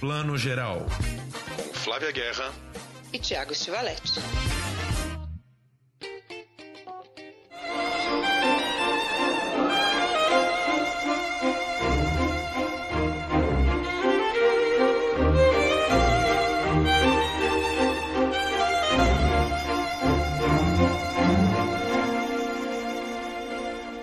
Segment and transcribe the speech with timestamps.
[0.00, 0.86] Plano Geral.
[1.56, 2.52] Com Flávia Guerra
[3.12, 4.20] e Tiago Stivaletti.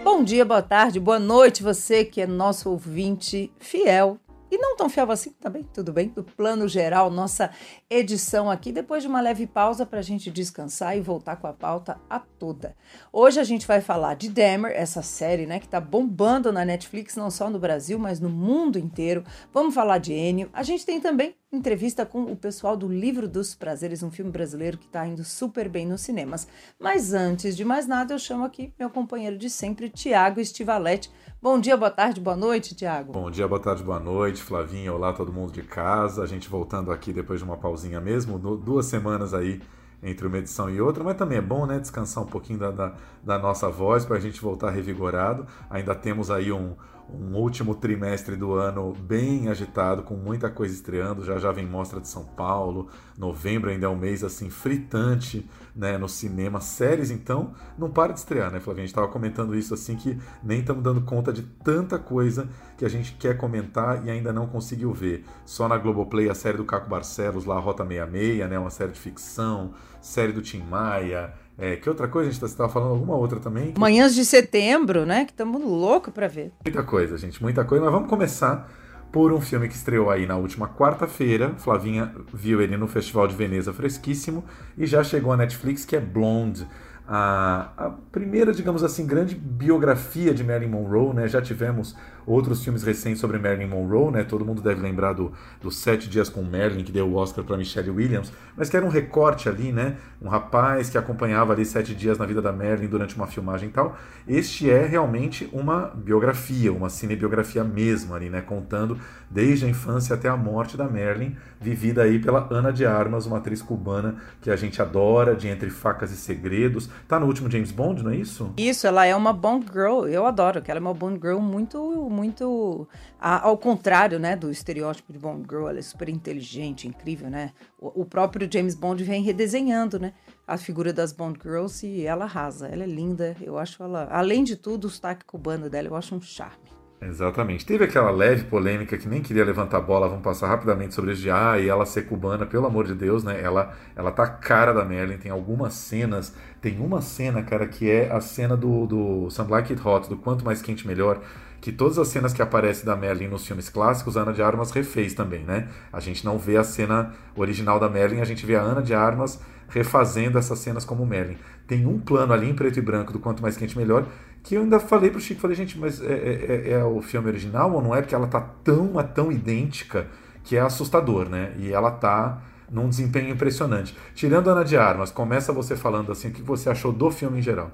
[0.04, 4.20] Bom dia, boa tarde, boa noite, você que é nosso ouvinte fiel
[4.50, 6.10] e não tão fiel assim também, tudo bem?
[6.10, 7.50] Do plano geral, nossa
[7.90, 11.54] edição aqui, depois de uma leve pausa para a gente descansar e voltar com a
[11.54, 12.76] pauta a toda.
[13.12, 17.16] Hoje a gente vai falar de Dahmer, essa série né, que está bombando na Netflix,
[17.16, 19.24] não só no Brasil, mas no mundo inteiro.
[19.54, 20.50] Vamos falar de Enio.
[20.54, 24.78] A gente tem também entrevista com o pessoal do Livro dos Prazeres, um filme brasileiro
[24.78, 26.48] que está indo super bem nos cinemas.
[26.80, 31.12] Mas antes de mais nada, eu chamo aqui meu companheiro de sempre, Tiago Estivalete.
[31.42, 33.14] Bom dia, boa tarde, boa noite, Tiago.
[33.14, 34.94] Bom dia, boa tarde, boa noite, Flavinha.
[34.94, 36.24] Olá, todo mundo de casa.
[36.24, 39.62] A gente voltando aqui depois de uma pausinha mesmo, duas semanas aí
[40.04, 42.94] entre uma edição e outra, mas também é bom, né, descansar um pouquinho da, da,
[43.24, 45.48] da nossa voz para a gente voltar revigorado.
[45.70, 46.76] Ainda temos aí um,
[47.10, 51.24] um último trimestre do ano bem agitado, com muita coisa estreando.
[51.24, 52.90] Já já vem Mostra de São Paulo.
[53.18, 56.60] Novembro ainda é um mês assim fritante né, no cinema.
[56.60, 58.84] Séries, então, não para de estrear, né, Flavinha?
[58.84, 62.86] A gente estava comentando isso assim que nem estamos dando conta de tanta coisa que
[62.86, 65.26] a gente quer comentar e ainda não conseguiu ver.
[65.46, 69.00] Só na Globoplay a série do Caco Barcelos, lá Rota 66, né, uma série de
[69.00, 71.34] ficção, série do Tim Maia.
[71.58, 72.30] É, que outra coisa?
[72.30, 73.72] A gente estava falando alguma outra também?
[73.72, 73.80] Que...
[73.80, 75.26] Manhãs de setembro, né?
[75.26, 76.52] Que estamos loucos para ver.
[76.66, 77.86] Muita coisa, gente, muita coisa.
[77.86, 78.70] Mas vamos começar
[79.12, 81.54] por um filme que estreou aí na última quarta-feira.
[81.58, 84.44] Flavinha viu ele no Festival de Veneza fresquíssimo
[84.78, 86.68] e já chegou a Netflix, que é Blonde
[87.08, 91.28] a, a, primeira, digamos assim, grande biografia de Marilyn Monroe, né?
[91.28, 91.96] Já tivemos
[92.26, 94.24] outros filmes recentes sobre Marilyn Monroe, né?
[94.24, 95.32] Todo mundo deve lembrar do,
[95.62, 98.86] do Sete Dias com Marilyn, que deu o Oscar para Michelle Williams, mas que era
[98.86, 99.98] um recorte ali, né?
[100.22, 103.72] Um rapaz que acompanhava ali sete dias na vida da Marilyn durante uma filmagem e
[103.72, 103.98] tal.
[104.28, 108.42] Este é realmente uma biografia, uma cinebiografia mesmo ali, né?
[108.42, 108.98] Contando
[109.30, 113.38] desde a infância até a morte da Marilyn, vivida aí pela Ana de Armas, uma
[113.38, 116.90] atriz cubana que a gente adora, de Entre Facas e Segredos.
[117.08, 118.54] Tá no último James Bond, não é isso?
[118.58, 120.06] Isso, ela é uma Bond Girl.
[120.08, 121.78] Eu adoro, que ela é uma Bond Girl muito
[122.16, 122.88] muito
[123.20, 127.52] ao contrário, né, do estereótipo de Bond Girl, ela é super inteligente, incrível, né?
[127.78, 130.14] O, o, próprio James Bond vem redesenhando, né,
[130.48, 132.68] a figura das Bond Girls e ela arrasa.
[132.68, 136.16] Ela é linda, eu acho ela, além de tudo, o sotaque cubano dela, eu acho
[136.16, 136.76] um charme.
[137.02, 137.66] Exatamente.
[137.66, 141.22] Teve aquela leve polêmica que nem queria levantar a bola, vamos passar rapidamente sobre isso
[141.22, 143.40] de ah, e ela ser cubana, pelo amor de Deus, né?
[143.42, 148.12] Ela, ela tá cara da Merlin, tem algumas cenas, tem uma cena, cara, que é
[148.12, 151.22] a cena do, do It Hot, do Quanto Mais Quente Melhor,
[151.66, 154.70] que todas as cenas que aparecem da Merlin nos filmes clássicos, a Ana de Armas
[154.70, 155.68] refez também, né?
[155.92, 158.94] A gente não vê a cena original da Merlin, a gente vê a Ana de
[158.94, 161.38] Armas refazendo essas cenas como Merlin.
[161.66, 164.06] Tem um plano ali em preto e branco do Quanto Mais Quente Melhor,
[164.44, 167.30] que eu ainda falei pro Chico, falei, gente, mas é, é, é, é o filme
[167.30, 168.00] original ou não é?
[168.00, 170.06] Porque ela tá tão, tão idêntica
[170.44, 171.52] que é assustador, né?
[171.58, 173.98] E ela tá num desempenho impressionante.
[174.14, 177.42] Tirando Ana de Armas, começa você falando assim, o que você achou do filme em
[177.42, 177.72] geral?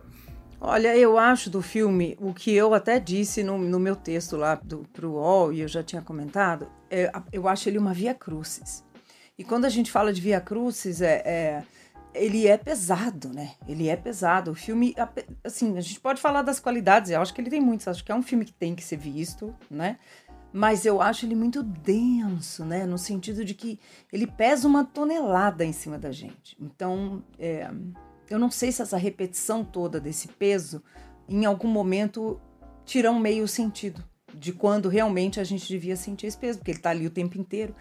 [0.63, 4.53] Olha, eu acho do filme, o que eu até disse no, no meu texto lá
[4.53, 8.85] do, pro UOL, e eu já tinha comentado, é, eu acho ele uma via crucis.
[9.35, 11.63] E quando a gente fala de via crucis, é, é,
[12.13, 13.53] ele é pesado, né?
[13.67, 14.51] Ele é pesado.
[14.51, 14.93] O filme,
[15.43, 18.11] assim, a gente pode falar das qualidades, eu acho que ele tem muitas, acho que
[18.11, 19.97] é um filme que tem que ser visto, né?
[20.53, 22.85] Mas eu acho ele muito denso, né?
[22.85, 23.79] No sentido de que
[24.13, 26.55] ele pesa uma tonelada em cima da gente.
[26.59, 27.67] Então, é,
[28.31, 30.81] eu não sei se essa repetição toda desse peso,
[31.27, 32.39] em algum momento,
[32.85, 34.03] tira um meio sentido
[34.33, 37.37] de quando realmente a gente devia sentir esse peso, porque ele está ali o tempo
[37.37, 37.75] inteiro.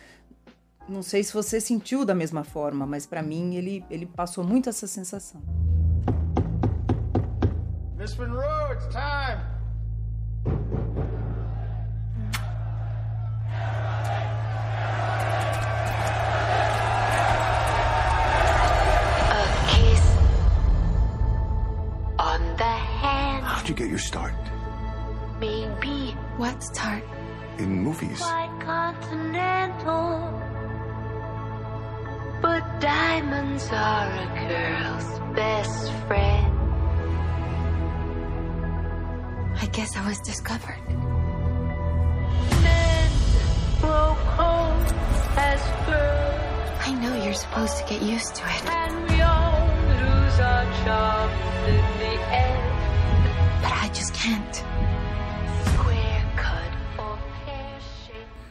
[0.88, 4.68] Não sei se você sentiu da mesma forma, mas para mim ele, ele passou muito
[4.68, 5.40] essa sensação.
[7.96, 9.50] Miss Monroe, it's time.
[23.70, 24.34] You get your start?
[25.38, 26.16] Maybe.
[26.36, 27.04] What start?
[27.58, 28.18] In movies.
[28.18, 30.10] Quite continental.
[32.42, 36.52] But diamonds are a girl's best friend.
[39.62, 40.82] I guess I was discovered.
[42.66, 43.10] Men
[43.80, 44.86] grow cold
[45.36, 46.86] as birds.
[46.88, 49.00] I know you're supposed to get used to it.
[53.62, 54.64] But I just can't.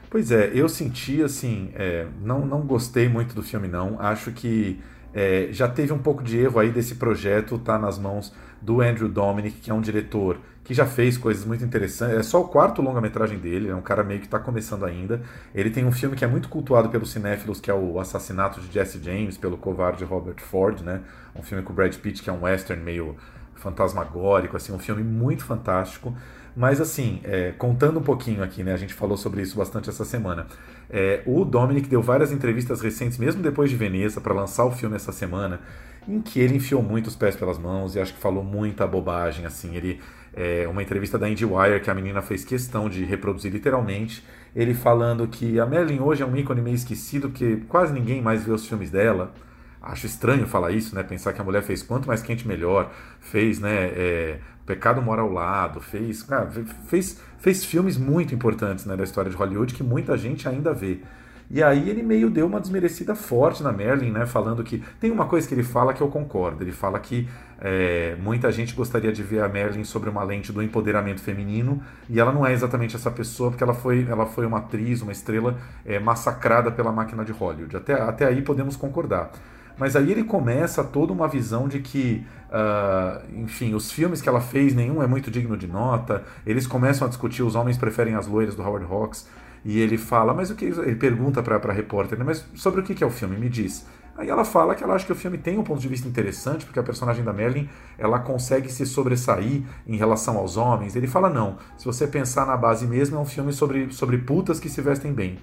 [0.10, 4.02] Pois é, eu senti assim, é, não, não gostei muito do filme não.
[4.02, 4.82] Acho que
[5.14, 9.08] é, já teve um pouco de erro aí desse projeto, tá nas mãos do Andrew
[9.08, 12.18] Dominic, que é um diretor que já fez coisas muito interessantes.
[12.18, 15.22] É só o quarto longa-metragem dele, é um cara meio que está começando ainda.
[15.54, 18.72] Ele tem um filme que é muito cultuado pelos cinéfilos, que é o Assassinato de
[18.72, 21.02] Jesse James, pelo covarde Robert Ford, né?
[21.36, 23.16] Um filme com o Brad Pitt, que é um western meio
[23.60, 26.16] fantasmagórico, assim, um filme muito fantástico.
[26.56, 28.74] Mas assim, é, contando um pouquinho aqui, né?
[28.74, 30.48] A gente falou sobre isso bastante essa semana.
[30.90, 34.96] É, o Dominic deu várias entrevistas recentes, mesmo depois de Veneza, para lançar o filme
[34.96, 35.62] essa semana,
[36.08, 39.46] em que ele enfiou muito os pés pelas mãos e acho que falou muita bobagem.
[39.46, 40.02] Assim, ele
[40.34, 44.26] é, uma entrevista da IndieWire que a menina fez questão de reproduzir literalmente,
[44.56, 48.44] ele falando que a Marilyn hoje é um ícone meio esquecido, porque quase ninguém mais
[48.44, 49.34] vê os filmes dela.
[49.82, 51.04] Acho estranho falar isso, né?
[51.04, 53.86] Pensar que a mulher fez quanto mais quente melhor, fez, né?
[53.96, 56.50] É, Pecado Mora ao Lado, fez, cara,
[56.88, 61.00] fez, fez filmes muito importantes né, da história de Hollywood que muita gente ainda vê.
[61.52, 64.28] E aí ele meio deu uma desmerecida forte na Merlin, né?
[64.28, 64.84] Falando que.
[65.00, 66.64] Tem uma coisa que ele fala que eu concordo.
[66.64, 67.28] Ele fala que
[67.60, 72.20] é, muita gente gostaria de ver a Merlin sobre uma lente do empoderamento feminino, e
[72.20, 75.58] ela não é exatamente essa pessoa, porque ela foi, ela foi uma atriz, uma estrela
[75.84, 77.76] é, massacrada pela máquina de Hollywood.
[77.76, 79.32] Até, até aí podemos concordar.
[79.80, 84.42] Mas aí ele começa toda uma visão de que, uh, enfim, os filmes que ela
[84.42, 86.24] fez, nenhum é muito digno de nota.
[86.46, 89.28] Eles começam a discutir, os homens preferem as loiras do Howard Hawks.
[89.64, 90.66] E ele fala, mas o que.
[90.66, 93.38] Ele pergunta para a repórter, né, mas sobre o que é o filme?
[93.38, 93.86] Me diz.
[94.18, 96.66] Aí ela fala que ela acha que o filme tem um ponto de vista interessante,
[96.66, 100.94] porque a personagem da Merlin ela consegue se sobressair em relação aos homens.
[100.98, 104.60] Ele fala, não, se você pensar na base mesmo, é um filme sobre, sobre putas
[104.60, 105.40] que se vestem bem.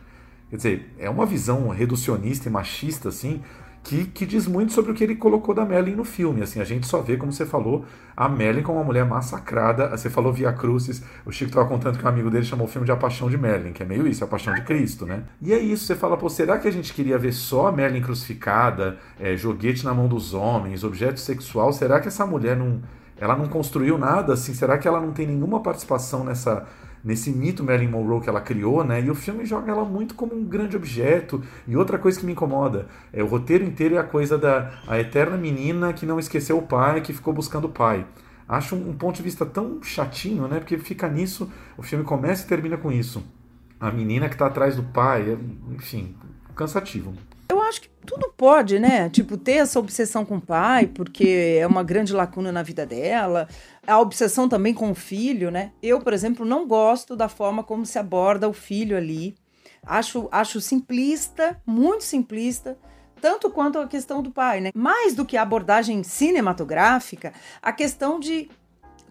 [0.50, 3.40] Quer dizer, é uma visão reducionista e machista, assim,
[3.86, 6.42] que, que, diz muito sobre o que ele colocou da Merlin no filme.
[6.42, 7.84] Assim, a gente só vê, como você falou,
[8.16, 9.88] a Merlin como uma mulher massacrada.
[9.96, 12.84] Você falou Via Crucis, o Chico estava contando que um amigo dele chamou o filme
[12.84, 15.22] de A Paixão de Merlin, que é meio isso, a Paixão de Cristo, né?
[15.40, 18.02] E é isso, você fala, pô, será que a gente queria ver só a Merlin
[18.02, 21.72] crucificada, é, joguete na mão dos homens, objeto sexual?
[21.72, 22.82] Será que essa mulher não.
[23.18, 24.52] Ela não construiu nada, assim?
[24.52, 26.66] Será que ela não tem nenhuma participação nessa
[27.04, 29.00] nesse mito Marilyn Monroe que ela criou, né?
[29.00, 31.42] E o filme joga ela muito como um grande objeto.
[31.66, 34.98] E outra coisa que me incomoda é o roteiro inteiro é a coisa da a
[34.98, 38.06] eterna menina que não esqueceu o pai, que ficou buscando o pai.
[38.48, 40.58] Acho um, um ponto de vista tão chatinho, né?
[40.58, 43.24] Porque fica nisso, o filme começa e termina com isso.
[43.80, 45.36] A menina que está atrás do pai, é,
[45.74, 46.16] enfim,
[46.54, 47.12] cansativo.
[47.48, 49.08] Eu acho que tudo pode, né?
[49.08, 53.48] Tipo, ter essa obsessão com o pai, porque é uma grande lacuna na vida dela.
[53.86, 55.72] A obsessão também com o filho, né?
[55.82, 59.34] Eu, por exemplo, não gosto da forma como se aborda o filho ali.
[59.84, 62.76] Acho, acho simplista, muito simplista,
[63.20, 64.70] tanto quanto a questão do pai, né?
[64.74, 67.32] Mais do que a abordagem cinematográfica,
[67.62, 68.50] a questão de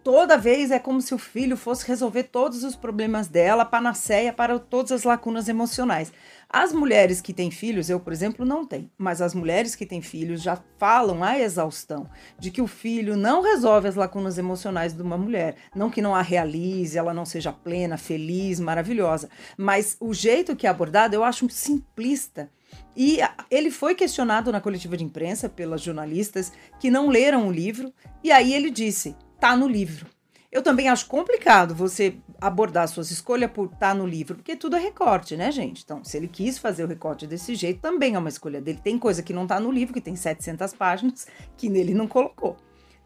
[0.06, 4.60] toda vez é como se o filho fosse resolver todos os problemas dela, panaceia para
[4.60, 6.13] todas as lacunas emocionais.
[6.57, 10.02] As mulheres que têm filhos, eu, por exemplo, não tenho, mas as mulheres que têm
[10.02, 12.10] filhos já falam à exaustão
[12.40, 15.57] de que o filho não resolve as lacunas emocionais de uma mulher.
[15.75, 20.66] Não que não a realize, ela não seja plena, feliz, maravilhosa, mas o jeito que
[20.66, 22.50] é abordado eu acho simplista.
[22.96, 23.19] E
[23.52, 27.94] ele foi questionado na coletiva de imprensa pelas jornalistas que não leram o livro,
[28.24, 30.14] e aí ele disse: tá no livro.
[30.56, 34.78] Eu também acho complicado você abordar suas escolhas por estar tá no livro, porque tudo
[34.78, 35.84] é recorte, né, gente?
[35.84, 38.80] Então, se ele quis fazer o recorte desse jeito, também é uma escolha dele.
[38.81, 42.56] Tem coisa que não está no livro, que tem 700 páginas, que nele não colocou.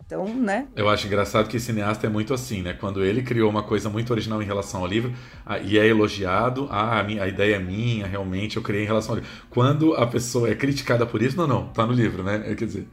[0.05, 0.67] Então, né?
[0.75, 2.73] Eu acho engraçado que cineasta é muito assim, né?
[2.73, 5.11] Quando ele criou uma coisa muito original em relação ao livro
[5.63, 9.15] e é elogiado, ah, a, minha, a ideia é minha, realmente eu criei em relação
[9.15, 9.31] ao livro.
[9.49, 12.53] Quando a pessoa é criticada por isso, não, não, tá no livro, né?
[12.55, 12.87] Quer dizer,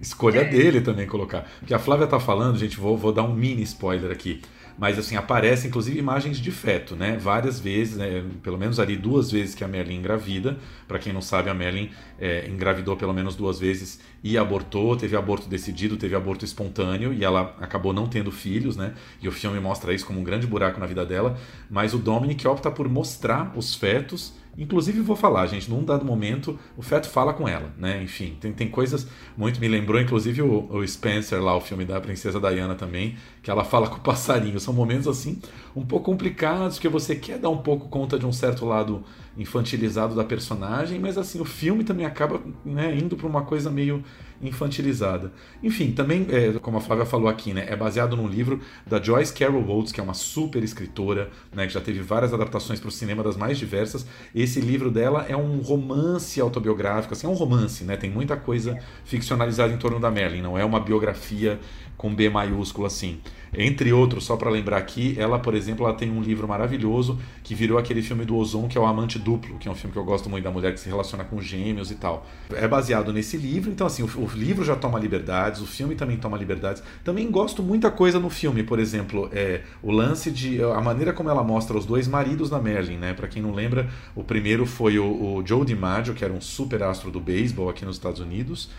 [0.00, 0.44] Escolha é.
[0.44, 1.48] dele também colocar.
[1.58, 4.40] Porque a Flávia tá falando, gente, vou, vou dar um mini spoiler aqui.
[4.78, 7.16] Mas assim, aparece inclusive imagens de feto, né?
[7.16, 8.24] Várias vezes, né?
[8.42, 10.58] pelo menos ali duas vezes que a Merlin engravida.
[10.88, 14.96] Para quem não sabe, a Merlin é, engravidou pelo menos duas vezes e abortou.
[14.96, 18.94] Teve aborto decidido, teve aborto espontâneo e ela acabou não tendo filhos, né?
[19.20, 21.38] E o filme mostra isso como um grande buraco na vida dela.
[21.70, 26.58] Mas o Dominic opta por mostrar os fetos Inclusive, vou falar, gente, num dado momento,
[26.76, 28.02] o feto fala com ela, né?
[28.02, 29.06] Enfim, tem, tem coisas
[29.36, 29.58] muito.
[29.58, 33.64] Me lembrou, inclusive, o, o Spencer lá, o filme da Princesa Diana também, que ela
[33.64, 34.60] fala com o passarinho.
[34.60, 35.40] São momentos, assim,
[35.74, 39.02] um pouco complicados, que você quer dar um pouco conta de um certo lado
[39.36, 44.02] infantilizado da personagem, mas, assim, o filme também acaba né, indo para uma coisa meio
[44.42, 45.32] infantilizada.
[45.62, 49.32] Enfim, também, é, como a Flávia falou aqui, né, é baseado num livro da Joyce
[49.32, 52.92] Carol Oates, que é uma super escritora, né, que já teve várias adaptações para o
[52.92, 54.04] cinema das mais diversas.
[54.34, 58.76] Esse livro dela é um romance autobiográfico, assim, é um romance, né, tem muita coisa
[59.04, 61.60] ficcionalizada em torno da Merlin, não é uma biografia
[61.96, 63.20] com B maiúsculo assim.
[63.54, 67.54] Entre outros, só para lembrar aqui, ela, por exemplo, ela tem um livro maravilhoso que
[67.54, 69.98] virou aquele filme do Ozon, que é o Amante Duplo, que é um filme que
[69.98, 72.26] eu gosto muito da mulher que se relaciona com gêmeos e tal.
[72.54, 76.16] É baseado nesse livro, então assim, o, o livro já toma liberdades, o filme também
[76.16, 76.82] toma liberdades.
[77.04, 81.28] Também gosto muita coisa no filme, por exemplo, é o lance de a maneira como
[81.28, 83.12] ela mostra os dois maridos da Merlin, né?
[83.12, 86.82] Para quem não lembra, o primeiro foi o, o Joe DiMaggio, que era um super
[86.82, 88.70] astro do beisebol aqui nos Estados Unidos.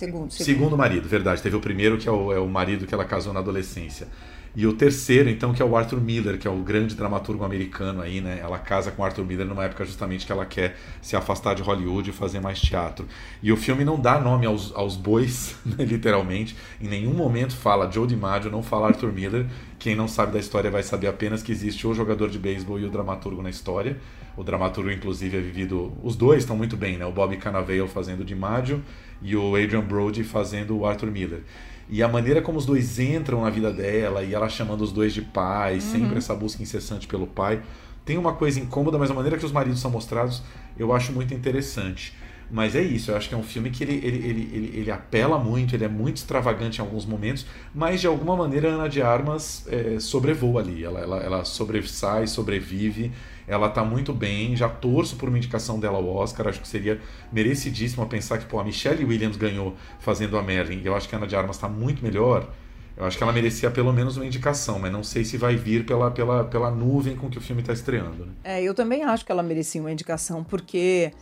[0.00, 0.46] Segundo, segundo.
[0.46, 1.42] Segundo marido, verdade.
[1.42, 4.08] Teve o primeiro, que é o, é o marido que ela casou na adolescência.
[4.56, 8.00] E o terceiro, então, que é o Arthur Miller, que é o grande dramaturgo americano
[8.00, 8.40] aí, né?
[8.42, 12.08] Ela casa com Arthur Miller numa época justamente que ela quer se afastar de Hollywood
[12.08, 13.06] e fazer mais teatro.
[13.42, 16.56] E o filme não dá nome aos, aos bois, né, literalmente.
[16.80, 19.46] Em nenhum momento fala Joe DiMaggio, não fala Arthur Miller.
[19.78, 22.86] Quem não sabe da história vai saber apenas que existe o jogador de beisebol e
[22.86, 23.98] o dramaturgo na história.
[24.34, 25.92] O dramaturgo, inclusive, é vivido...
[26.02, 27.04] Os dois estão muito bem, né?
[27.04, 28.82] O Bob Cannavale fazendo DiMaggio
[29.22, 31.42] e o Adrian Brody fazendo o Arthur Miller.
[31.88, 35.12] E a maneira como os dois entram na vida dela e ela chamando os dois
[35.12, 35.80] de pai, uhum.
[35.80, 37.62] sempre essa busca incessante pelo pai,
[38.04, 40.42] tem uma coisa incômoda, mas a maneira que os maridos são mostrados
[40.78, 42.14] eu acho muito interessante.
[42.50, 44.90] Mas é isso, eu acho que é um filme que ele, ele, ele, ele, ele
[44.90, 48.88] apela muito, ele é muito extravagante em alguns momentos, mas de alguma maneira a Ana
[48.88, 53.12] de Armas é, sobrevoa ali, ela, ela, ela sobressai, sobrevive,
[53.46, 57.00] ela tá muito bem, já torço por uma indicação dela ao Oscar, acho que seria
[57.32, 61.18] merecidíssimo pensar que pô, a Michelle Williams ganhou fazendo a Merlin, eu acho que a
[61.18, 62.50] Ana de Armas está muito melhor,
[62.96, 65.86] eu acho que ela merecia pelo menos uma indicação, mas não sei se vai vir
[65.86, 68.26] pela, pela, pela nuvem com que o filme está estreando.
[68.26, 68.32] Né?
[68.42, 71.12] É, eu também acho que ela merecia uma indicação, porque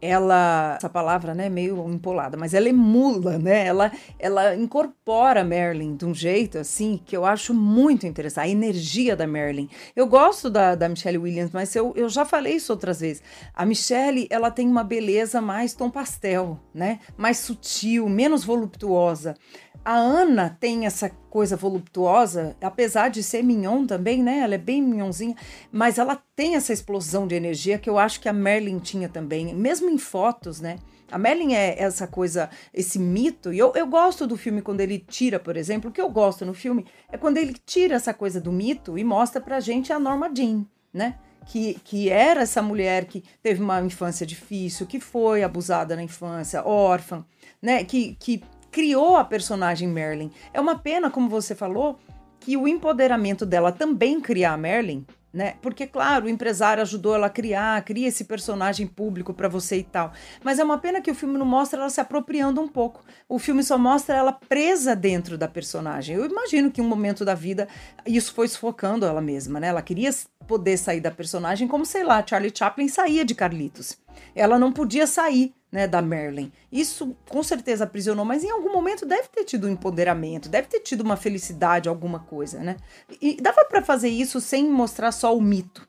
[0.00, 3.66] ela, essa palavra, né, meio empolada, mas ela emula, né?
[3.66, 8.44] Ela, ela incorpora Merlin de um jeito assim que eu acho muito interessante.
[8.44, 9.68] A energia da Merlin.
[9.94, 13.22] Eu gosto da, da Michelle Williams, mas eu, eu já falei isso outras vezes.
[13.54, 17.00] A Michelle, ela tem uma beleza mais tom pastel, né?
[17.16, 19.36] Mais sutil, menos voluptuosa.
[19.82, 24.40] A Ana tem essa coisa voluptuosa, apesar de ser mignon também, né?
[24.40, 25.34] Ela é bem mignonzinha,
[25.72, 29.54] mas ela tem essa explosão de energia que eu acho que a Merlin tinha também,
[29.54, 30.76] mesmo em fotos, né?
[31.10, 34.98] A Merlin é essa coisa, esse mito, e eu, eu gosto do filme quando ele
[34.98, 38.40] tira, por exemplo, o que eu gosto no filme é quando ele tira essa coisa
[38.40, 41.16] do mito e mostra pra gente a Norma Jean, né?
[41.46, 46.62] Que, que era essa mulher que teve uma infância difícil, que foi abusada na infância,
[46.64, 47.24] órfã,
[47.62, 47.82] né?
[47.82, 50.30] Que, que criou a personagem Merlin.
[50.52, 51.98] É uma pena, como você falou,
[52.38, 55.54] que o empoderamento dela também criar a Merlin, né?
[55.62, 59.84] Porque, claro, o empresário ajudou ela a criar, cria esse personagem público para você e
[59.84, 60.12] tal.
[60.42, 63.04] Mas é uma pena que o filme não mostra ela se apropriando um pouco.
[63.28, 66.16] O filme só mostra ela presa dentro da personagem.
[66.16, 67.68] Eu imagino que um momento da vida
[68.06, 69.68] isso foi sufocando ela mesma, né?
[69.68, 70.10] Ela queria
[70.48, 73.98] poder sair da personagem como, sei lá, Charlie Chaplin saía de Carlitos.
[74.34, 76.50] Ela não podia sair né, da Merlin.
[76.70, 80.80] Isso com certeza aprisionou, mas em algum momento deve ter tido um empoderamento, deve ter
[80.80, 82.76] tido uma felicidade, alguma coisa, né?
[83.20, 85.88] E dava para fazer isso sem mostrar só o mito.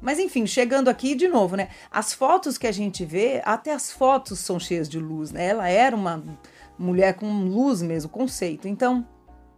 [0.00, 1.68] Mas enfim, chegando aqui de novo, né?
[1.90, 5.46] As fotos que a gente vê, até as fotos são cheias de luz, né?
[5.46, 6.22] Ela era uma
[6.76, 8.66] mulher com luz mesmo, conceito.
[8.66, 9.06] Então,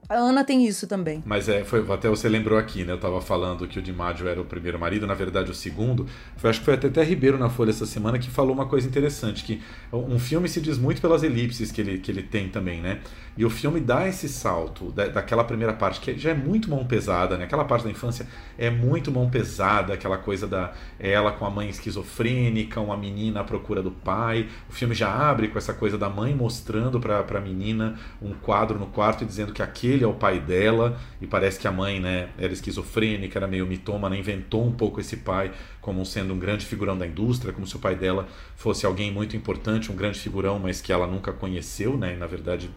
[0.08, 1.22] a Ana tem isso também.
[1.24, 2.92] Mas é, foi, até você lembrou aqui, né?
[2.92, 6.06] Eu tava falando que o Dimaggio era o primeiro marido, na verdade o segundo.
[6.36, 8.86] Foi, acho que foi até, até Ribeiro na Folha essa semana que falou uma coisa
[8.86, 12.80] interessante, que um filme se diz muito pelas elipses que ele, que ele tem também,
[12.80, 13.00] né?
[13.36, 16.84] E o filme dá esse salto da, daquela primeira parte, que já é muito mão
[16.84, 17.44] pesada, né?
[17.44, 21.68] Aquela parte da infância é muito mão pesada, aquela coisa da ela com a mãe
[21.68, 24.48] esquizofrênica, uma menina à procura do pai.
[24.68, 28.78] O filme já abre com essa coisa da mãe mostrando para a menina um quadro
[28.78, 30.98] no quarto e dizendo que aquele é o pai dela.
[31.20, 35.18] E parece que a mãe, né, era esquizofrênica, era meio mitômana, inventou um pouco esse
[35.18, 39.12] pai como sendo um grande figurão da indústria, como se o pai dela fosse alguém
[39.12, 42.14] muito importante, um grande figurão, mas que ela nunca conheceu, né?
[42.14, 42.70] E, na verdade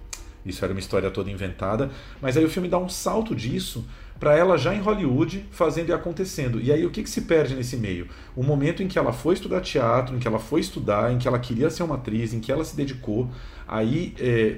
[0.47, 1.91] isso era uma história toda inventada.
[2.21, 3.85] Mas aí o filme dá um salto disso
[4.19, 6.59] para ela já em Hollywood fazendo e acontecendo.
[6.59, 8.07] E aí o que, que se perde nesse meio?
[8.35, 11.27] O momento em que ela foi estudar teatro, em que ela foi estudar, em que
[11.27, 13.29] ela queria ser uma atriz, em que ela se dedicou.
[13.67, 14.57] Aí, é,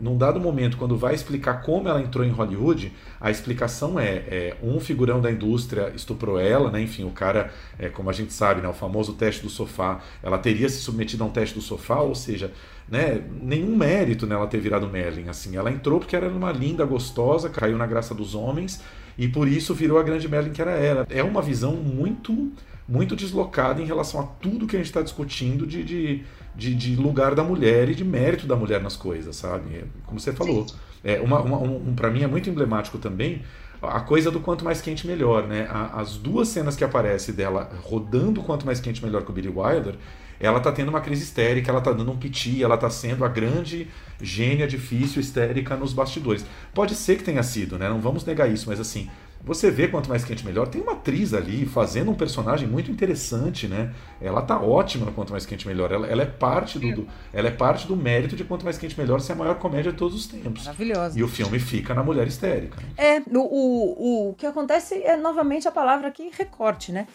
[0.00, 4.56] num dado momento, quando vai explicar como ela entrou em Hollywood, a explicação é, é
[4.62, 6.80] um figurão da indústria estuprou ela, né?
[6.80, 10.38] Enfim, o cara, é, como a gente sabe, né, o famoso teste do sofá, ela
[10.38, 12.52] teria se submetido a um teste do sofá, ou seja,
[12.88, 15.28] né, nenhum mérito nela ter virado Merlin.
[15.28, 18.82] Assim, ela entrou porque era uma linda, gostosa, caiu na graça dos homens
[19.16, 21.06] e por isso virou a grande Merlin que era ela.
[21.10, 22.52] É uma visão muito
[22.88, 26.22] muito deslocada em relação a tudo que a gente está discutindo de, de,
[26.58, 29.84] de, de, lugar da mulher e de mérito da mulher nas coisas, sabe?
[30.04, 30.66] Como você falou.
[31.04, 33.42] É uma, uma um, para mim é muito emblemático também
[33.80, 35.68] a coisa do quanto mais quente melhor, né?
[35.94, 39.94] as duas cenas que aparece dela rodando quanto mais quente melhor com o Billy Wilder,
[40.40, 43.28] ela tá tendo uma crise histérica, ela tá dando um piti, ela tá sendo a
[43.28, 43.88] grande
[44.20, 46.44] gênia difícil histérica nos bastidores.
[46.74, 47.88] Pode ser que tenha sido, né?
[47.88, 49.08] Não vamos negar isso, mas assim,
[49.44, 50.68] você vê quanto mais quente melhor.
[50.68, 53.94] Tem uma atriz ali fazendo um personagem muito interessante, né?
[54.20, 55.90] Ela tá ótima no Quanto Mais Quente Melhor.
[55.92, 58.98] Ela, ela é parte do, do, ela é parte do mérito de Quanto Mais Quente
[58.98, 60.64] Melhor ser a maior comédia de todos os tempos.
[60.64, 61.18] Maravilhosa.
[61.18, 62.80] E o filme fica na mulher histérica.
[62.80, 62.88] Né?
[62.96, 67.06] É, o, o, o que acontece é novamente a palavra aqui recorte, né?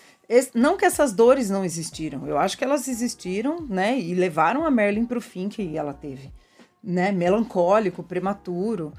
[0.55, 2.25] Não que essas dores não existiram.
[2.25, 3.99] Eu acho que elas existiram, né?
[3.99, 6.31] E levaram a Merlin para o fim que ela teve,
[6.83, 7.11] né?
[7.11, 8.93] Melancólico, prematuro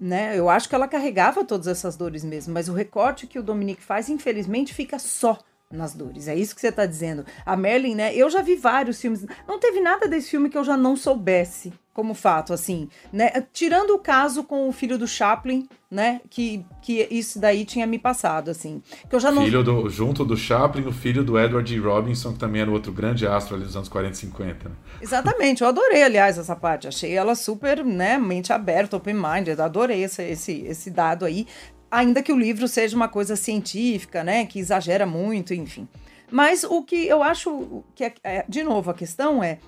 [0.00, 0.38] né?
[0.38, 3.82] Eu acho que ela carregava todas essas dores mesmo, mas o recorte que o Dominique
[3.82, 5.38] faz, infelizmente, fica só
[5.70, 6.28] nas dores.
[6.28, 7.26] É isso que você está dizendo.
[7.44, 8.14] A Merlin, né?
[8.14, 9.26] Eu já vi vários filmes.
[9.46, 13.30] Não teve nada desse filme que eu já não soubesse como fato, assim, né?
[13.52, 16.20] Tirando o caso com o filho do Chaplin, né?
[16.28, 18.82] Que, que isso daí tinha me passado, assim.
[19.08, 19.44] Que eu já não...
[19.44, 21.80] Filho do, junto do Chaplin, o filho do Edward G.
[21.80, 24.68] Robinson, que também era outro grande astro ali dos anos 40 e 50.
[24.68, 24.74] Né?
[25.00, 26.86] Exatamente, eu adorei, aliás, essa parte.
[26.88, 29.60] Achei ela super, né, mente aberta, open-minded.
[29.60, 31.46] Adorei esse, esse, esse dado aí
[31.90, 35.88] ainda que o livro seja uma coisa científica, né, que exagera muito, enfim.
[36.30, 39.58] Mas o que eu acho que é, é, de novo a questão é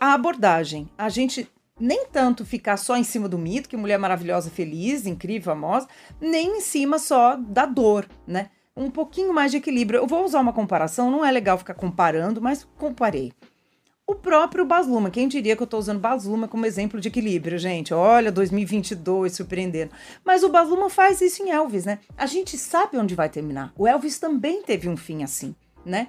[0.00, 0.88] a abordagem.
[0.98, 1.48] A gente
[1.80, 5.88] nem tanto ficar só em cima do mito, que mulher maravilhosa, feliz, incrível, famosa,
[6.20, 8.50] nem em cima só da dor, né?
[8.76, 9.98] Um pouquinho mais de equilíbrio.
[9.98, 13.32] Eu vou usar uma comparação, não é legal ficar comparando, mas comparei.
[14.10, 17.06] O próprio Baz Luhrmann, quem diria que eu estou usando Baz Luhrmann como exemplo de
[17.06, 17.94] equilíbrio, gente?
[17.94, 19.92] Olha, 2022 surpreendendo.
[20.24, 22.00] Mas o Baz Luhrmann faz isso em Elvis, né?
[22.16, 23.72] A gente sabe onde vai terminar.
[23.78, 25.54] O Elvis também teve um fim assim,
[25.86, 26.08] né?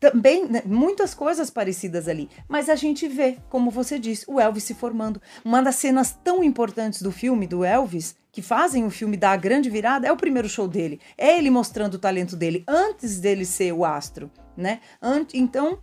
[0.00, 0.62] Também, né?
[0.64, 2.28] muitas coisas parecidas ali.
[2.48, 5.20] Mas a gente vê, como você disse, o Elvis se formando.
[5.44, 9.36] Uma das cenas tão importantes do filme do Elvis, que fazem o filme dar a
[9.36, 11.00] grande virada, é o primeiro show dele.
[11.16, 14.80] É ele mostrando o talento dele antes dele ser o astro, né?
[15.34, 15.78] Então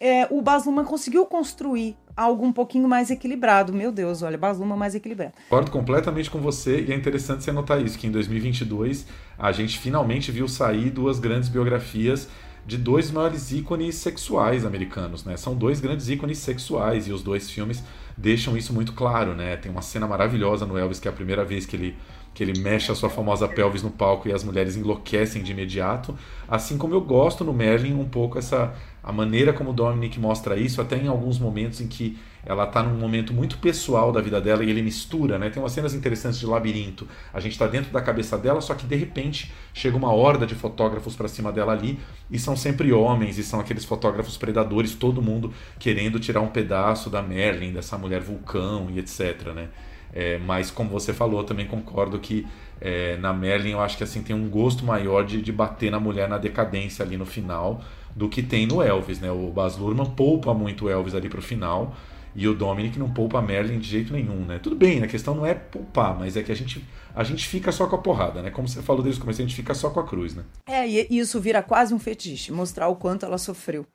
[0.00, 3.72] é, o Baz Luhrmann conseguiu construir algo um pouquinho mais equilibrado.
[3.72, 5.34] Meu Deus, olha, Baz Luhrmann mais equilibrado.
[5.44, 9.06] Concordo completamente com você e é interessante você notar isso, que em 2022
[9.38, 12.28] a gente finalmente viu sair duas grandes biografias
[12.66, 15.36] de dois maiores ícones sexuais americanos, né?
[15.36, 17.82] São dois grandes ícones sexuais e os dois filmes
[18.16, 19.56] deixam isso muito claro, né?
[19.56, 21.96] Tem uma cena maravilhosa no Elvis que é a primeira vez que ele
[22.32, 26.16] que ele mexe a sua famosa pelvis no palco e as mulheres enlouquecem de imediato,
[26.48, 30.56] assim como eu gosto no Merlin um pouco essa a maneira como o Dominic mostra
[30.56, 34.40] isso, até em alguns momentos em que ela está num momento muito pessoal da vida
[34.40, 35.50] dela e ele mistura, né?
[35.50, 37.06] Tem umas cenas interessantes de labirinto.
[37.32, 40.54] A gente está dentro da cabeça dela, só que de repente chega uma horda de
[40.54, 41.98] fotógrafos para cima dela ali
[42.30, 47.10] e são sempre homens e são aqueles fotógrafos predadores, todo mundo querendo tirar um pedaço
[47.10, 49.68] da Merlin, dessa mulher vulcão e etc, né?
[50.12, 52.46] É, mas como você falou, também concordo que
[52.80, 56.00] é, na Merlin eu acho que assim tem um gosto maior de, de bater na
[56.00, 57.80] mulher na decadência ali no final
[58.16, 59.30] do que tem no Elvis, né?
[59.30, 61.94] O Baz Luhrmann poupa muito o Elvis ali pro final
[62.34, 64.58] e o Dominic não poupa a Merlin de jeito nenhum, né?
[64.58, 67.72] Tudo bem, a questão não é poupar, mas é que a gente, a gente fica
[67.72, 68.50] só com a porrada, né?
[68.50, 70.44] Como você falou desde o começo, a gente fica só com a cruz, né?
[70.66, 73.86] É, e isso vira quase um fetiche, mostrar o quanto ela sofreu,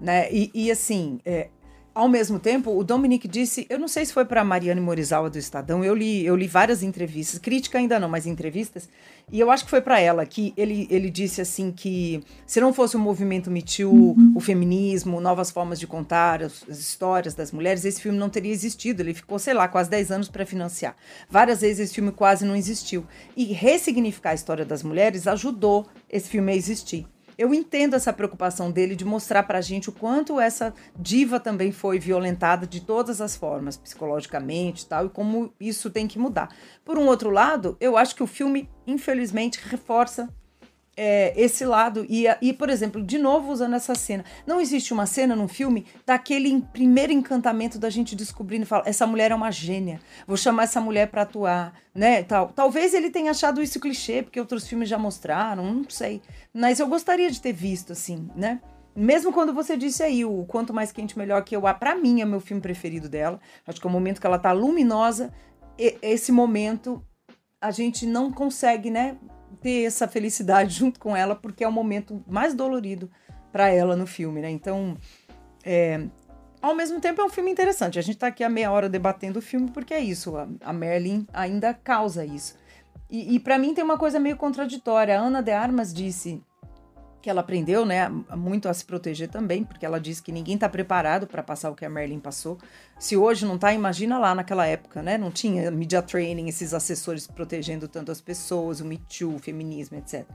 [0.00, 0.32] né?
[0.32, 1.48] E, e assim, é,
[1.94, 5.38] ao mesmo tempo, o Dominic disse, eu não sei se foi para Mariane Morizawa do
[5.38, 8.88] Estadão, eu li, eu li várias entrevistas, crítica ainda não, mas entrevistas,
[9.30, 12.72] e eu acho que foi para ela que ele, ele disse assim que se não
[12.72, 17.52] fosse o movimento Me Too, o feminismo, novas formas de contar as, as, histórias das
[17.52, 19.00] mulheres, esse filme não teria existido.
[19.00, 20.96] Ele ficou, sei lá, quase 10 anos para financiar.
[21.30, 23.06] Várias vezes esse filme quase não existiu.
[23.36, 27.06] E ressignificar a história das mulheres ajudou esse filme a existir
[27.42, 31.98] eu entendo essa preocupação dele de mostrar pra gente o quanto essa diva também foi
[31.98, 36.54] violentada de todas as formas, psicologicamente e tal, e como isso tem que mudar.
[36.84, 40.32] Por um outro lado, eu acho que o filme, infelizmente, reforça
[40.96, 42.06] é, esse lado.
[42.08, 44.24] E, e, por exemplo, de novo usando essa cena.
[44.46, 49.06] Não existe uma cena num filme daquele primeiro encantamento da gente descobrindo e falar: essa
[49.06, 52.22] mulher é uma gênia, vou chamar essa mulher para atuar, né?
[52.22, 52.48] Tal.
[52.48, 56.20] Talvez ele tenha achado isso clichê, porque outros filmes já mostraram, não sei.
[56.52, 58.60] Mas eu gostaria de ter visto, assim, né?
[58.94, 62.26] Mesmo quando você disse aí o Quanto Mais Quente Melhor, que eu, para mim é
[62.26, 63.40] meu filme preferido dela.
[63.66, 65.32] Acho que é o momento que ela tá luminosa.
[65.78, 67.02] esse momento
[67.58, 69.16] a gente não consegue, né,
[69.62, 73.10] ter essa felicidade junto com ela, porque é o momento mais dolorido
[73.50, 74.50] para ela no filme, né?
[74.50, 74.96] Então,
[75.64, 76.06] é,
[76.60, 77.98] ao mesmo tempo é um filme interessante.
[77.98, 80.36] A gente tá aqui a meia hora debatendo o filme porque é isso.
[80.36, 82.56] A, a Merlin ainda causa isso.
[83.10, 85.18] E, e para mim tem uma coisa meio contraditória.
[85.18, 86.42] A Ana de Armas disse
[87.22, 90.68] que ela aprendeu, né, muito a se proteger também, porque ela diz que ninguém está
[90.68, 92.58] preparado para passar o que a Marilyn passou.
[92.98, 95.16] Se hoje não tá, imagina lá naquela época, né?
[95.16, 99.96] Não tinha media training, esses assessores protegendo tanto as pessoas, o Me Too, o feminismo,
[99.96, 100.26] etc.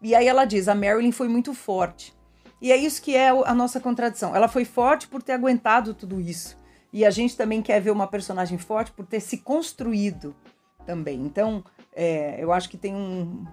[0.00, 2.16] E aí ela diz, a Marilyn foi muito forte.
[2.60, 4.34] E é isso que é a nossa contradição.
[4.34, 6.56] Ela foi forte por ter aguentado tudo isso.
[6.92, 10.34] E a gente também quer ver uma personagem forte por ter se construído
[10.86, 11.20] também.
[11.20, 11.62] Então,
[11.94, 13.44] é, eu acho que tem um,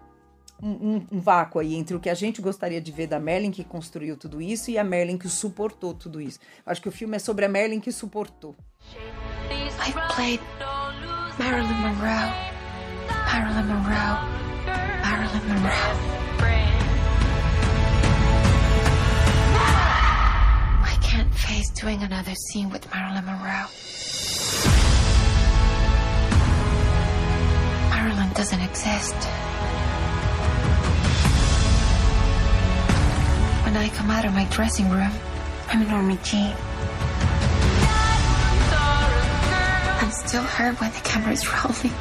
[0.61, 3.63] um, um, vácuo aí entre o que a gente gostaria de ver da Merlin que
[3.63, 6.39] construiu tudo isso e a Merlin que suportou tudo isso.
[6.65, 8.55] Acho que o filme é sobre a Merlin que suportou.
[9.87, 10.41] I played
[11.37, 12.31] Marilyn Monroe,
[13.27, 14.17] Marilyn Monroe,
[15.03, 16.15] Marilyn Monroe.
[20.81, 23.67] I can't face doing another scene with Marilyn Monroe.
[27.89, 29.15] Marilyn doesn't exist.
[33.75, 35.11] When I come out of my dressing room,
[35.67, 36.55] I'm Norma Jean.
[39.99, 41.91] I'm still her when the camera's rolling.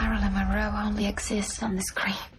[0.00, 2.37] Marilyn Monroe only exists on the screen.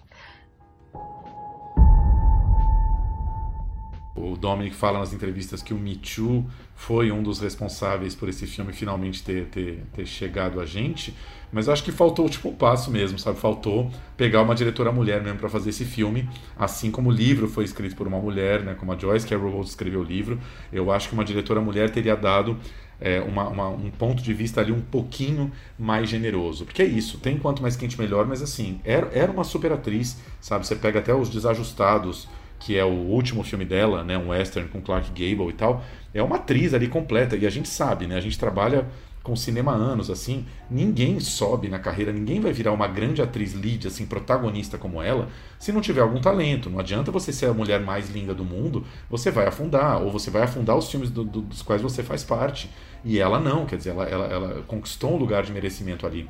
[4.20, 8.46] O Dominic fala nas entrevistas que o Me Too foi um dos responsáveis por esse
[8.46, 11.16] filme finalmente ter, ter, ter chegado a gente,
[11.54, 13.40] mas eu acho que faltou tipo um passo mesmo, sabe?
[13.40, 16.28] Faltou pegar uma diretora mulher mesmo para fazer esse filme,
[16.58, 18.76] assim como o livro foi escrito por uma mulher, né?
[18.76, 20.38] Como a Joyce Carol Oates escreveu o livro,
[20.72, 22.58] eu acho que uma diretora mulher teria dado
[23.00, 26.66] é, uma, uma, um ponto de vista ali um pouquinho mais generoso.
[26.66, 30.18] Porque é isso, tem quanto mais quente melhor, mas assim, era, era uma super atriz,
[30.42, 30.68] sabe?
[30.68, 32.28] Você pega até os desajustados
[32.60, 36.22] que é o último filme dela, né, um western com Clark Gable e tal, é
[36.22, 38.86] uma atriz ali completa e a gente sabe, né, a gente trabalha
[39.24, 43.54] com cinema há anos assim, ninguém sobe na carreira, ninguém vai virar uma grande atriz
[43.54, 46.70] lead assim, protagonista como ela, se não tiver algum talento.
[46.70, 50.32] Não adianta você ser a mulher mais linda do mundo, você vai afundar ou você
[50.32, 52.70] vai afundar os filmes do, do, dos quais você faz parte.
[53.04, 56.30] E ela não, quer dizer, ela, ela, ela conquistou um lugar de merecimento ali.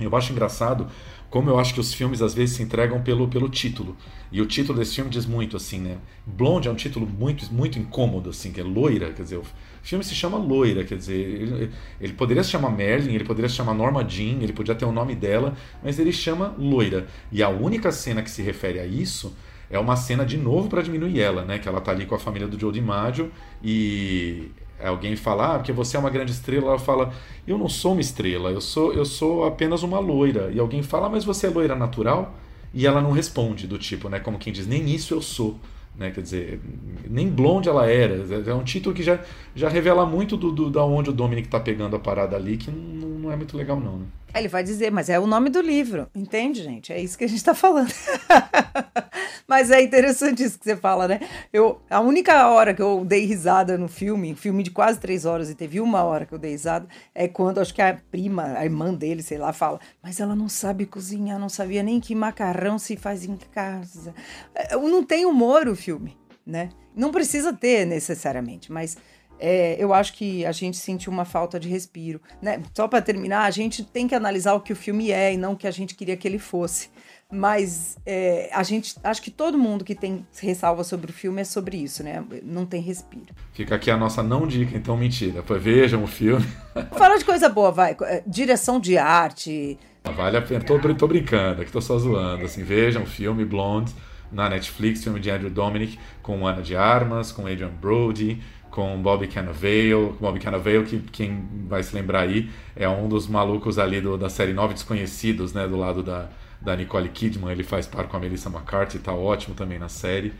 [0.00, 0.88] Eu acho engraçado
[1.32, 3.96] como eu acho que os filmes às vezes se entregam pelo, pelo título.
[4.30, 5.96] E o título desse filme diz muito, assim, né?
[6.26, 9.44] Blonde é um título muito, muito incômodo, assim, que é loira, quer dizer, o
[9.82, 13.54] filme se chama Loira, quer dizer, ele, ele poderia se chamar Merlin, ele poderia se
[13.54, 17.08] chamar Norma Jean, ele podia ter o nome dela, mas ele chama Loira.
[17.32, 19.34] E a única cena que se refere a isso
[19.70, 21.58] é uma cena de novo para diminuir ela, né?
[21.58, 23.32] Que ela tá ali com a família do Joe DiMaggio
[23.64, 24.50] e
[24.88, 27.12] alguém fala, ah, porque você é uma grande estrela, ela fala,
[27.46, 30.50] eu não sou uma estrela, eu sou, eu sou apenas uma loira.
[30.52, 32.34] E alguém fala, ah, mas você é loira natural?
[32.74, 35.58] E ela não responde, do tipo, né, como quem diz, nem isso eu sou.
[35.96, 36.60] Né, quer dizer,
[37.08, 38.24] nem blonde ela era.
[38.46, 39.20] É um título que já,
[39.54, 42.70] já revela muito do, do da onde o Dominic tá pegando a parada ali, que
[42.70, 43.98] não, não é muito legal, não.
[43.98, 44.06] Né?
[44.34, 46.92] Ele vai dizer, mas é o nome do livro, entende, gente?
[46.92, 47.92] É isso que a gente tá falando.
[49.46, 51.20] mas é interessante isso que você fala, né?
[51.52, 55.50] Eu, a única hora que eu dei risada no filme, filme de quase três horas,
[55.50, 58.64] e teve uma hora que eu dei risada, é quando acho que a prima, a
[58.64, 62.78] irmã dele, sei lá, fala, mas ela não sabe cozinhar, não sabia nem que macarrão
[62.78, 64.14] se faz em casa.
[64.54, 66.16] É, não tem humor o filme,
[66.46, 66.68] né?
[66.94, 68.96] Não precisa ter necessariamente, mas
[69.44, 72.20] é, eu acho que a gente sentiu uma falta de respiro.
[72.40, 72.62] Né?
[72.72, 75.54] Só para terminar, a gente tem que analisar o que o filme é e não
[75.54, 76.90] o que a gente queria que ele fosse.
[77.28, 81.44] Mas é, a gente, acho que todo mundo que tem ressalva sobre o filme é
[81.44, 82.22] sobre isso, né?
[82.44, 83.34] Não tem respiro.
[83.52, 85.42] Fica aqui a nossa não dica, então mentira.
[85.42, 86.46] Pois vejam o filme.
[86.96, 87.96] Fala de coisa boa, vai.
[88.02, 89.76] É, direção de arte.
[90.04, 90.62] Vale a pena.
[90.62, 92.44] Tô, tô brincando, aqui tô só zoando.
[92.44, 93.92] Assim, vejam o filme Blonde
[94.32, 98.40] na Netflix, filme de Andrew Dominic, com Ana de Armas, com Adrian Brody,
[98.70, 103.78] com Bob Cannavale, Bob Cannavale, que quem vai se lembrar aí é um dos malucos
[103.78, 106.28] ali do, da série Nove Desconhecidos, né, do lado da,
[106.60, 110.32] da Nicole Kidman, ele faz par com a Melissa McCarthy, tá ótimo também na série.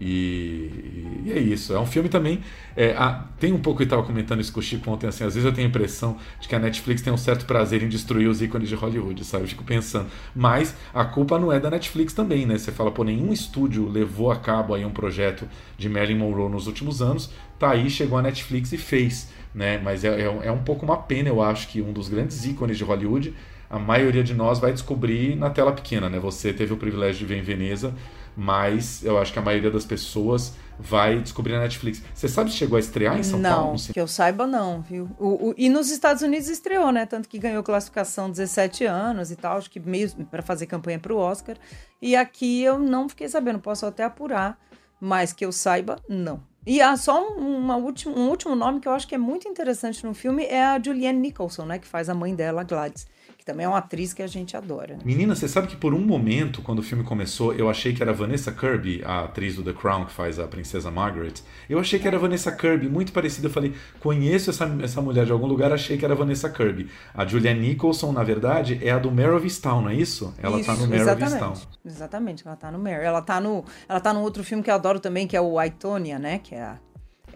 [0.00, 1.74] E, e, é isso.
[1.74, 2.40] É um filme também.
[2.74, 5.34] É, a, tem um pouco, eu estava comentando isso com o Chico ontem, assim, às
[5.34, 8.26] vezes eu tenho a impressão de que a Netflix tem um certo prazer em destruir
[8.28, 9.44] os ícones de Hollywood, sabe?
[9.44, 10.08] Eu fico pensando.
[10.34, 12.56] Mas a culpa não é da Netflix também, né?
[12.56, 16.66] Você fala, pô, nenhum estúdio levou a cabo aí um projeto de Marilyn Monroe nos
[16.66, 17.30] últimos anos.
[17.58, 19.78] Tá aí, chegou a Netflix e fez, né?
[19.78, 22.78] Mas é, é, é um pouco uma pena, eu acho, que um dos grandes ícones
[22.78, 23.34] de Hollywood
[23.70, 26.18] a maioria de nós vai descobrir na tela pequena, né?
[26.18, 27.94] Você teve o privilégio de ver em Veneza,
[28.36, 32.02] mas eu acho que a maioria das pessoas vai descobrir na Netflix.
[32.12, 33.76] Você sabe se chegou a estrear em São não, Paulo?
[33.78, 35.08] Não, que eu saiba não, viu?
[35.20, 37.06] O, o, e nos Estados Unidos estreou, né?
[37.06, 41.14] Tanto que ganhou classificação 17 anos e tal, acho que meio para fazer campanha para
[41.14, 41.56] o Oscar.
[42.02, 44.58] E aqui eu não fiquei sabendo, posso até apurar,
[45.00, 46.42] mas que eu saiba, não.
[46.66, 50.04] E há só uma última, um último nome que eu acho que é muito interessante
[50.04, 51.78] no filme é a Julianne Nicholson, né?
[51.78, 53.06] Que faz a mãe dela, Gladys
[53.40, 54.96] que também é uma atriz que a gente adora.
[54.96, 55.00] Né?
[55.02, 58.12] Menina, você sabe que por um momento, quando o filme começou, eu achei que era
[58.12, 61.32] Vanessa Kirby, a atriz do The Crown, que faz a princesa Margaret.
[61.66, 63.46] Eu achei que era Vanessa Kirby, muito parecida.
[63.46, 66.90] Eu falei, conheço essa, essa mulher de algum lugar, achei que era Vanessa Kirby.
[67.14, 69.10] A Julia Nicholson, na verdade, é a do
[69.42, 70.34] Easttown, não é isso?
[70.36, 71.68] Ela isso, tá no Mare exatamente.
[71.82, 73.02] Exatamente, ela tá no Mare.
[73.02, 75.58] Ela tá no, ela tá no outro filme que eu adoro também, que é o
[75.58, 76.40] Aitonia, né?
[76.40, 76.78] Que é a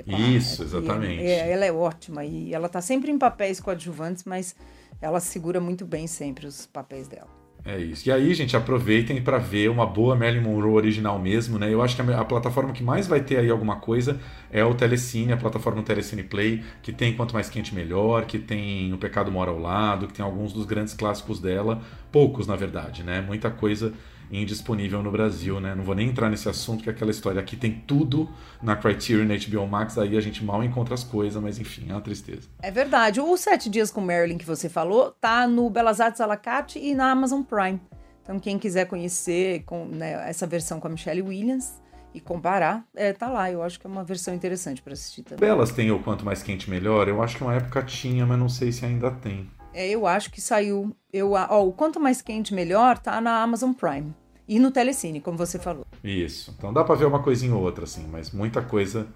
[0.06, 1.22] é Isso, exatamente.
[1.22, 4.54] É, ela é ótima e ela tá sempre em papéis coadjuvantes, mas
[5.00, 7.44] ela segura muito bem sempre os papéis dela.
[7.66, 8.06] É isso.
[8.06, 11.72] E aí, gente, aproveitem para ver uma boa Marilyn Monroe original mesmo, né?
[11.72, 14.74] Eu acho que a, a, plataforma que mais vai ter aí alguma coisa é o
[14.74, 19.32] Telecine, a plataforma Telecine Play, que tem Quanto Mais Quente Melhor, que tem O Pecado
[19.32, 21.80] Mora ao Lado, que tem alguns dos grandes clássicos dela,
[22.12, 23.22] poucos na verdade, né?
[23.22, 23.94] Muita coisa
[24.30, 25.74] indisponível no Brasil, né?
[25.74, 28.28] Não vou nem entrar nesse assunto, que é aquela história aqui tem tudo
[28.62, 31.92] na Criterion, na HBO Max, aí a gente mal encontra as coisas, mas enfim, é
[31.92, 32.48] uma tristeza.
[32.62, 33.20] É verdade.
[33.20, 36.78] O Sete Dias com Marilyn que você falou tá no Belas Artes à la carte
[36.78, 37.80] e na Amazon Prime.
[38.22, 41.74] Então quem quiser conhecer com, né, essa versão com a Michelle Williams
[42.14, 43.50] e comparar, é, tá lá.
[43.50, 45.40] Eu acho que é uma versão interessante para assistir também.
[45.40, 47.08] Belas tem o Quanto Mais Quente Melhor?
[47.08, 49.50] Eu acho que uma época tinha, mas não sei se ainda tem.
[49.74, 50.94] É, eu acho que saiu.
[51.12, 54.14] Eu, ó, o Quanto Mais Quente Melhor tá na Amazon Prime.
[54.46, 55.86] E no Telecine, como você falou.
[56.02, 56.54] Isso.
[56.56, 59.06] Então dá para ver uma coisinha ou outra, assim, mas muita coisa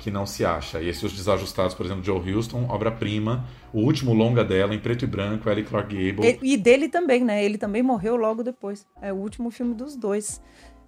[0.00, 0.80] que não se acha.
[0.80, 5.04] E esses Os Desajustados, por exemplo, Joe Houston, obra-prima, o último longa dela, em preto
[5.04, 6.38] e branco, Ellie Clark Gable.
[6.42, 7.44] E, e, dele também, né?
[7.44, 8.86] Ele também morreu logo depois.
[9.00, 10.40] É o último filme dos dois.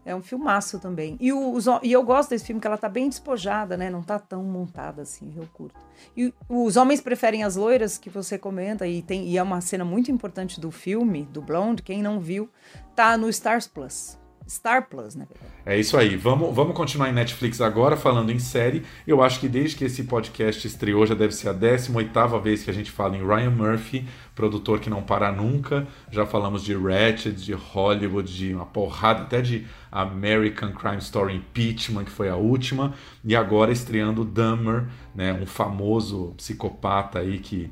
[0.04, 1.16] É um filmaço também.
[1.20, 3.88] E, o, os, e eu gosto desse filme, que ela tá bem despojada, né?
[3.88, 5.78] Não tá tão montada assim, eu curto.
[6.16, 9.84] E os homens preferem as loiras, que você comenta, e, tem, e é uma cena
[9.84, 12.50] muito importante do filme, do Blonde, quem não viu,
[12.96, 14.21] tá no Stars Plus.
[14.48, 15.26] Star Plus, né?
[15.64, 16.16] É isso aí.
[16.16, 18.82] Vamos, vamos continuar em Netflix agora, falando em série.
[19.06, 22.70] Eu acho que desde que esse podcast estreou, já deve ser a 18 vez que
[22.70, 25.86] a gente fala em Ryan Murphy, produtor que não para nunca.
[26.10, 32.04] Já falamos de Ratchet, de Hollywood, de uma porrada, até de American Crime Story Impeachment,
[32.04, 32.94] que foi a última.
[33.24, 35.32] E agora estreando Dahmer, né?
[35.32, 37.70] Um famoso psicopata aí que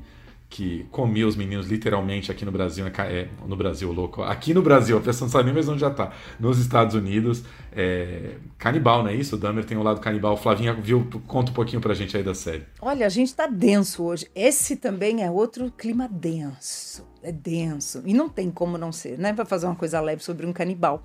[0.51, 2.91] que comia os meninos literalmente aqui no Brasil, né?
[2.99, 5.89] é, no Brasil, louco, aqui no Brasil, a pessoa não sabe nem mais onde já
[5.89, 9.37] tá, nos Estados Unidos, é, canibal, não é isso?
[9.37, 10.35] O Dahmer tem o um lado canibal.
[10.35, 12.65] Flavinha, viu, conta um pouquinho pra gente aí da série.
[12.81, 14.27] Olha, a gente tá denso hoje.
[14.35, 19.31] Esse também é outro clima denso, é denso, e não tem como não ser, né,
[19.31, 21.01] pra fazer uma coisa leve sobre um canibal.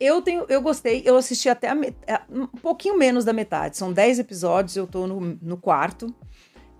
[0.00, 1.76] Eu tenho, eu gostei, eu assisti até a,
[2.30, 6.14] um pouquinho menos da metade, são 10 episódios, eu tô no, no quarto,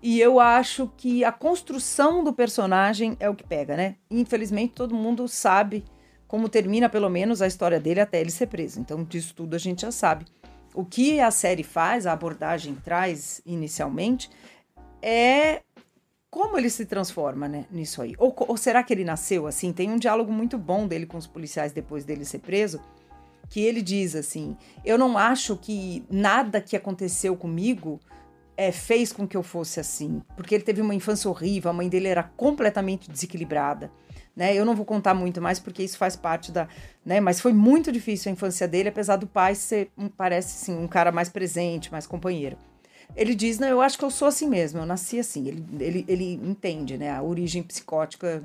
[0.01, 3.95] e eu acho que a construção do personagem é o que pega, né?
[4.09, 5.83] Infelizmente, todo mundo sabe
[6.27, 8.79] como termina, pelo menos, a história dele até ele ser preso.
[8.79, 10.25] Então, disso tudo a gente já sabe.
[10.73, 14.29] O que a série faz, a abordagem traz inicialmente,
[15.01, 15.61] é
[16.29, 18.15] como ele se transforma né, nisso aí.
[18.17, 19.73] Ou, ou será que ele nasceu assim?
[19.73, 22.79] Tem um diálogo muito bom dele com os policiais depois dele ser preso,
[23.49, 27.99] que ele diz assim: Eu não acho que nada que aconteceu comigo
[28.61, 31.89] é, fez com que eu fosse assim, porque ele teve uma infância horrível, a mãe
[31.89, 33.91] dele era completamente desequilibrada.
[34.35, 34.55] Né?
[34.55, 36.67] Eu não vou contar muito mais porque isso faz parte da,
[37.03, 37.19] né?
[37.19, 40.87] Mas foi muito difícil a infância dele, apesar do pai ser, um, parece sim, um
[40.87, 42.55] cara mais presente, mais companheiro.
[43.15, 45.47] Ele diz, não, eu acho que eu sou assim mesmo, eu nasci assim.
[45.47, 48.43] Ele, ele, ele entende, né, a origem psicótica,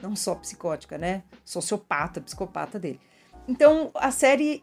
[0.00, 3.00] não só psicótica, né, sociopata, psicopata dele.
[3.48, 4.62] Então a série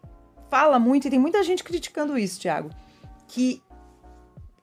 [0.49, 2.69] fala muito e tem muita gente criticando isso, Thiago,
[3.27, 3.61] que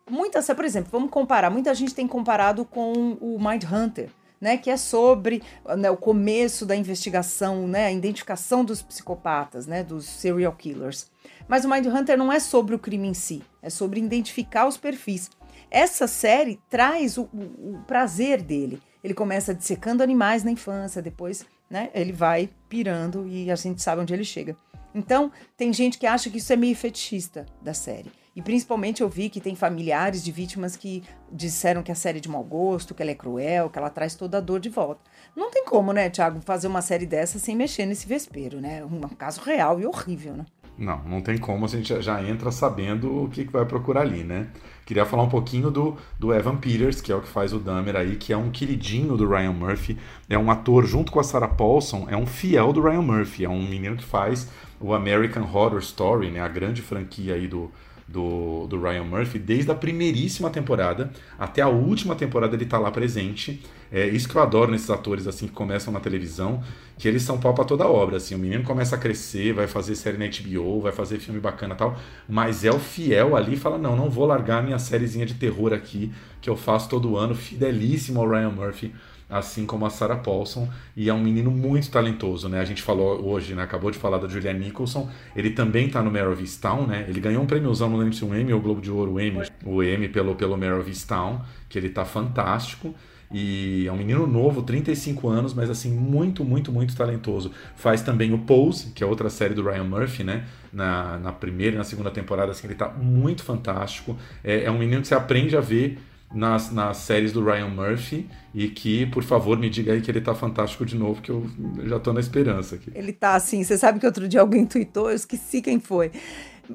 [0.08, 4.70] muitas, por exemplo, vamos comparar, muita gente tem comparado com o Mind Hunter, né, que
[4.70, 5.42] é sobre
[5.78, 11.10] né, o começo da investigação, né, a identificação dos psicopatas, né, dos serial killers.
[11.48, 14.76] Mas o Mind Hunter não é sobre o crime em si, é sobre identificar os
[14.76, 15.30] perfis.
[15.70, 18.80] Essa série traz o, o, o prazer dele.
[19.02, 24.02] Ele começa dissecando animais na infância, depois né, ele vai pirando e a gente sabe
[24.02, 24.56] onde ele chega.
[24.94, 28.12] Então, tem gente que acha que isso é meio fetichista da série.
[28.36, 32.20] E principalmente eu vi que tem familiares de vítimas que disseram que a série é
[32.20, 35.00] de mau gosto, que ela é cruel, que ela traz toda a dor de volta.
[35.36, 38.84] Não tem como, né, Thiago, fazer uma série dessa sem mexer nesse vespeiro, né?
[38.84, 40.46] Um caso real e horrível, né?
[40.76, 44.24] Não, não tem como, a gente já entra sabendo o que, que vai procurar ali,
[44.24, 44.48] né?
[44.84, 47.94] Queria falar um pouquinho do, do Evan Peters, que é o que faz o Dahmer
[47.94, 49.96] aí, que é um queridinho do Ryan Murphy.
[50.28, 53.44] É um ator, junto com a Sarah Paulson, é um fiel do Ryan Murphy.
[53.44, 56.40] É um menino que faz o American Horror Story, né?
[56.40, 57.70] A grande franquia aí do,
[58.06, 62.90] do, do Ryan Murphy, desde a primeiríssima temporada até a última temporada ele está lá
[62.90, 63.62] presente.
[63.90, 66.62] É isso que eu adoro nesses atores assim que começam na televisão,
[66.98, 68.16] que eles são pau pra toda obra.
[68.16, 71.74] Assim, o menino começa a crescer, vai fazer série na HBO, vai fazer filme bacana
[71.74, 71.96] tal,
[72.28, 76.12] mas é o fiel ali fala: não, não vou largar minha sériezinha de terror aqui
[76.40, 78.92] que eu faço todo ano, fidelíssimo ao Ryan Murphy
[79.34, 82.60] assim como a Sarah Paulson, e é um menino muito talentoso, né?
[82.60, 83.64] A gente falou hoje, né?
[83.64, 87.04] Acabou de falar da Julianne Nicholson, ele também tá no Mare of Easttown, né?
[87.08, 89.42] Ele ganhou um prêmiozão, não lembro se um Emmy ou Globo de Ouro, o Emmy,
[89.64, 92.94] o Emmy pelo, pelo Mare of Easttown, que ele tá fantástico.
[93.32, 97.50] E é um menino novo, 35 anos, mas assim, muito, muito, muito talentoso.
[97.74, 100.44] Faz também o Pose, que é outra série do Ryan Murphy, né?
[100.72, 104.16] Na, na primeira e na segunda temporada, assim, ele tá muito fantástico.
[104.44, 105.98] É, é um menino que você aprende a ver
[106.34, 110.20] nas, nas séries do Ryan Murphy e que, por favor, me diga aí que ele
[110.20, 111.46] tá fantástico de novo, que eu
[111.84, 112.90] já tô na esperança aqui.
[112.94, 116.10] Ele tá assim, você sabe que outro dia alguém tweetou, eu esqueci quem foi.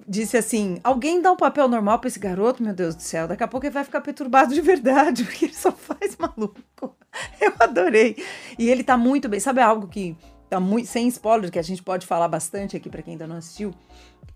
[0.08, 3.43] Disse assim: alguém dá um papel normal para esse garoto, meu Deus do céu, daqui
[3.43, 6.95] a pouco ele vai ficar perturbado de verdade, porque ele só faz maluco.
[7.41, 8.15] Eu adorei.
[8.58, 9.39] E ele tá muito bem.
[9.39, 10.15] Sabe algo que
[10.50, 13.38] tá muito sem spoiler, que a gente pode falar bastante aqui para quem ainda não
[13.38, 13.74] assistiu?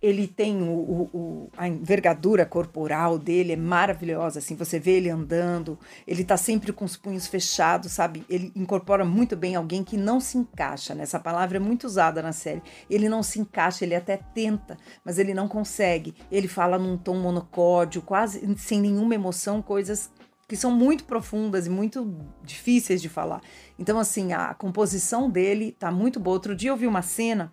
[0.03, 5.09] Ele tem o, o, o, a envergadura corporal dele é maravilhosa, assim, você vê ele
[5.09, 8.25] andando, ele tá sempre com os punhos fechados, sabe?
[8.29, 11.03] Ele incorpora muito bem alguém que não se encaixa, né?
[11.03, 12.61] Essa palavra é muito usada na série.
[12.89, 16.13] Ele não se encaixa, ele até tenta, mas ele não consegue.
[16.29, 20.11] Ele fala num tom monocórdio, quase sem nenhuma emoção, coisas
[20.49, 23.41] que são muito profundas e muito difíceis de falar.
[23.79, 26.33] Então, assim, a composição dele tá muito boa.
[26.33, 27.49] Outro dia eu vi uma cena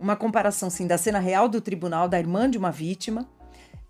[0.00, 3.28] uma comparação assim, da cena real do tribunal da irmã de uma vítima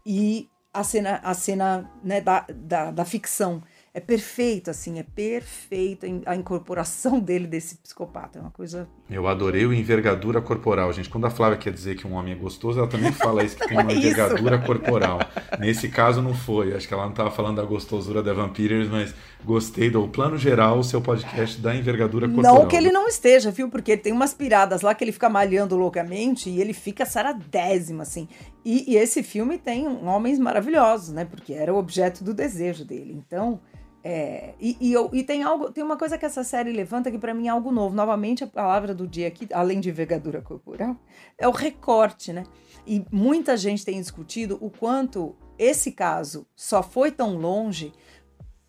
[0.04, 6.06] e a cena, a cena né, da, da, da ficção é perfeito, assim, é perfeita
[6.26, 8.38] a incorporação dele desse psicopata.
[8.38, 8.88] É uma coisa.
[9.10, 11.08] Eu adorei o envergadura corporal, gente.
[11.08, 13.66] Quando a Flávia quer dizer que um homem é gostoso, ela também fala isso, que
[13.66, 15.18] tem uma é envergadura corporal.
[15.58, 16.74] Nesse caso não foi.
[16.74, 19.12] Acho que ela não estava falando da gostosura da Vampires, mas
[19.44, 22.54] gostei do plano geral, o seu podcast da envergadura corporal.
[22.60, 23.68] Não que ele não esteja, viu?
[23.68, 28.02] Porque ele tem umas piradas lá que ele fica malhando loucamente e ele fica saradésimo,
[28.02, 28.28] assim.
[28.64, 31.24] E, e esse filme tem homens maravilhosos, né?
[31.24, 33.20] Porque era o objeto do desejo dele.
[33.26, 33.60] Então.
[34.02, 37.18] É, e, e, eu, e, tem algo, tem uma coisa que essa série levanta que
[37.18, 37.94] para mim é algo novo.
[37.94, 40.96] Novamente, a palavra do dia aqui, além de envergadura corporal,
[41.36, 42.44] é o recorte, né?
[42.86, 47.92] E muita gente tem discutido o quanto esse caso só foi tão longe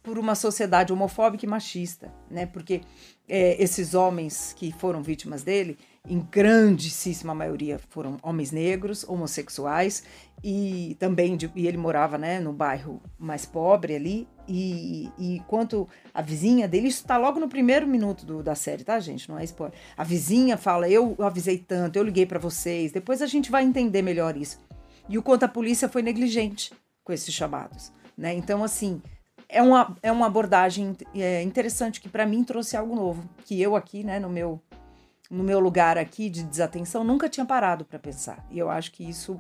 [0.04, 2.46] por uma sociedade homofóbica e machista, né?
[2.46, 2.82] Porque
[3.28, 10.04] é, esses homens que foram vítimas dele, em grandíssima maioria foram homens negros, homossexuais
[10.44, 15.88] e também de, e ele morava, né, no bairro mais pobre ali e, e quanto
[16.14, 19.30] a vizinha dele, isso está logo no primeiro minuto do, da série, tá, gente?
[19.30, 19.78] Não é spoiler.
[19.96, 22.92] A vizinha fala: Eu avisei tanto, eu liguei para vocês.
[22.92, 24.60] Depois a gente vai entender melhor isso.
[25.08, 28.34] E o quanto a polícia foi negligente com esses chamados, né?
[28.34, 29.02] Então, assim,
[29.48, 33.30] é uma, é uma abordagem é, interessante que para mim trouxe algo novo.
[33.46, 34.62] Que eu aqui, né, no meu,
[35.30, 38.46] no meu lugar aqui de desatenção, nunca tinha parado para pensar.
[38.50, 39.40] E eu acho que isso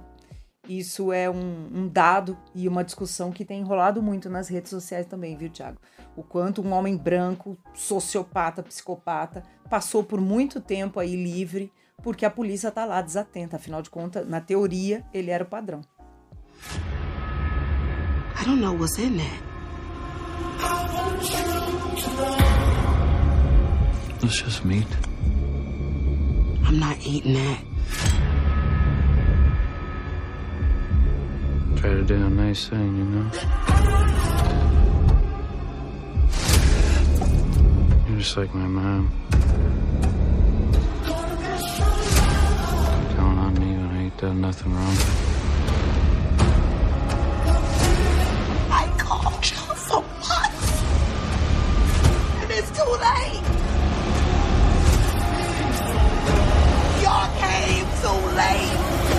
[0.79, 5.05] isso é um, um, dado e uma discussão que tem enrolado muito nas redes sociais
[5.05, 5.77] também, viu, Tiago?
[6.15, 12.29] O quanto um homem branco, sociopata, psicopata, passou por muito tempo aí livre porque a
[12.29, 13.55] polícia tá lá desatenta.
[13.55, 15.81] Afinal de contas, na teoria, ele era o padrão.
[18.39, 19.51] I don't know what's in there.
[24.23, 24.87] It's just meat.
[26.67, 28.30] I'm not eating that.
[31.81, 33.31] Try to do a nice thing, you know?
[38.07, 39.11] You're just like my mom.
[43.15, 44.95] Count on me when I ain't done nothing wrong.
[48.69, 50.83] I called you for months.
[52.41, 53.41] And it's too late.
[57.01, 59.10] Y'all came too late.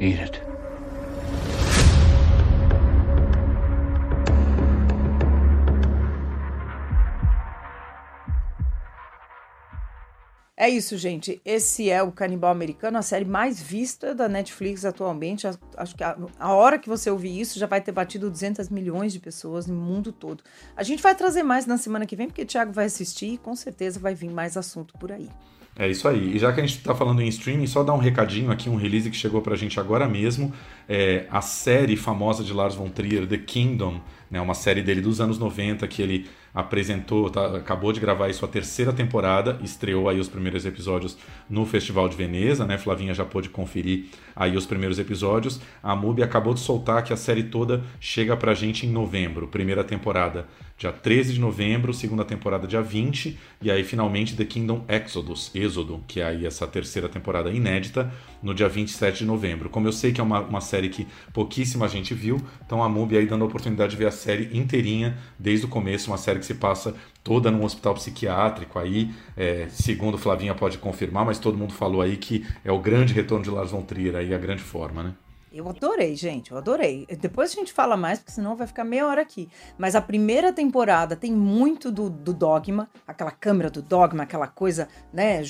[0.00, 0.40] Eat it.
[10.56, 11.40] É isso, gente.
[11.44, 15.46] Esse é o Canibal Americano, a série mais vista da Netflix atualmente.
[15.76, 19.12] Acho que a, a, hora que você ouvir isso já vai ter batido 200 milhões
[19.12, 20.42] de pessoas no mundo todo.
[20.76, 23.38] A gente vai trazer mais na semana que vem, porque o Thiago vai assistir e
[23.38, 25.28] com certeza vai vir mais assunto por aí.
[25.80, 26.36] É isso aí.
[26.36, 28.76] E já que a gente está falando em streaming, só dar um recadinho aqui, um
[28.76, 30.52] release que chegou pra gente agora mesmo.
[30.86, 33.98] É a série famosa de Lars von Trier, The Kingdom,
[34.30, 38.34] né, uma série dele dos anos 90 que ele apresentou, tá, acabou de gravar aí
[38.34, 41.16] sua terceira temporada, estreou aí os primeiros episódios
[41.48, 42.78] no Festival de Veneza, né?
[42.78, 45.60] Flavinha já pôde conferir aí os primeiros episódios.
[45.82, 49.84] A MUBI acabou de soltar que a série toda chega pra gente em novembro, primeira
[49.84, 50.46] temporada
[50.80, 56.02] dia 13 de novembro, segunda temporada dia 20, e aí finalmente The Kingdom Exodus, Êxodo,
[56.08, 58.10] que é aí essa terceira temporada inédita,
[58.42, 59.68] no dia 27 de novembro.
[59.68, 63.18] Como eu sei que é uma, uma série que pouquíssima gente viu, então a MUBI
[63.18, 66.46] aí dando a oportunidade de ver a série inteirinha, desde o começo, uma série que
[66.46, 71.72] se passa toda num hospital psiquiátrico aí, é, segundo Flavinha pode confirmar, mas todo mundo
[71.72, 75.02] falou aí que é o grande retorno de Lars von Trier aí, a grande forma,
[75.02, 75.14] né?
[75.52, 77.06] Eu adorei, gente, eu adorei.
[77.20, 79.48] Depois a gente fala mais, porque senão vai ficar meia hora aqui.
[79.76, 84.86] Mas a primeira temporada tem muito do, do dogma, aquela câmera do dogma, aquela coisa,
[85.12, 85.42] né,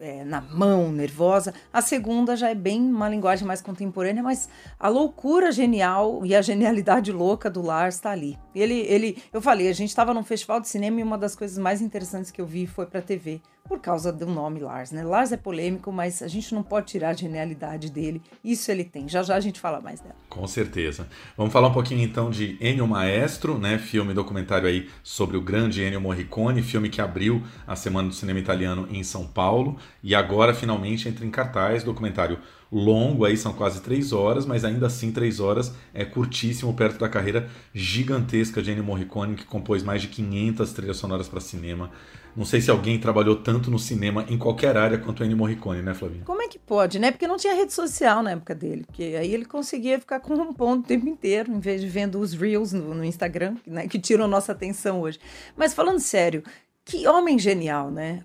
[0.00, 1.54] é, na mão, nervosa.
[1.72, 4.48] A segunda já é bem uma linguagem mais contemporânea, mas
[4.78, 8.36] a loucura genial e a genialidade louca do Lars está ali.
[8.52, 11.58] Ele, ele, eu falei, a gente estava num festival de cinema e uma das coisas
[11.58, 15.02] mais interessantes que eu vi foi para TV por causa do nome Lars, né?
[15.02, 18.20] Lars é polêmico, mas a gente não pode tirar a genialidade dele.
[18.44, 19.08] Isso ele tem.
[19.08, 20.14] Já já a gente fala mais dela.
[20.28, 21.08] Com certeza.
[21.36, 23.78] Vamos falar um pouquinho então de Ennio Maestro, né?
[23.78, 28.38] Filme documentário aí sobre o grande Ennio Morricone, filme que abriu a Semana do Cinema
[28.38, 32.38] Italiano em São Paulo e agora finalmente entra em cartaz, documentário
[32.78, 37.08] longo aí, são quase três horas, mas ainda assim três horas é curtíssimo perto da
[37.08, 41.90] carreira gigantesca de Ennio Morricone, que compôs mais de 500 trilhas sonoras para cinema.
[42.36, 45.94] Não sei se alguém trabalhou tanto no cinema em qualquer área quanto Ennio Morricone, né,
[45.94, 46.24] Flavinha?
[46.24, 47.12] Como é que pode, né?
[47.12, 48.82] Porque não tinha rede social na época dele.
[48.84, 52.18] Porque aí ele conseguia ficar com um ponto o tempo inteiro, em vez de vendo
[52.18, 55.20] os Reels no, no Instagram, né, que tiram nossa atenção hoje.
[55.56, 56.42] Mas falando sério,
[56.84, 58.22] que homem genial, né?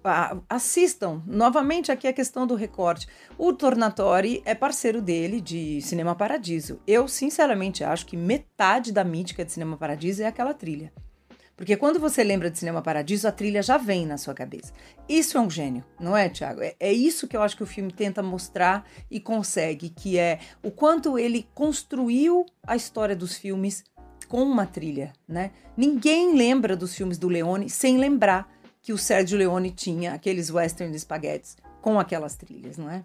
[0.49, 3.07] Assistam novamente aqui a questão do recorte.
[3.38, 6.82] O Tornatori é parceiro dele de Cinema Paradiso.
[6.86, 10.91] Eu, sinceramente, acho que metade da mítica de Cinema Paradiso é aquela trilha.
[11.55, 14.74] Porque quando você lembra de Cinema Paradiso, a trilha já vem na sua cabeça.
[15.07, 16.62] Isso é um gênio, não é, Tiago?
[16.62, 20.39] É, é, isso que eu acho que o filme tenta mostrar e consegue, que é
[20.64, 23.84] o quanto ele construiu a história dos filmes
[24.30, 25.51] com uma trilha, né?
[25.75, 28.49] Ninguém lembra dos filmes do Leone sem lembrar
[28.82, 33.03] que o Sérgio Leone tinha aqueles western de espaguetes com aquelas trilhas, não é?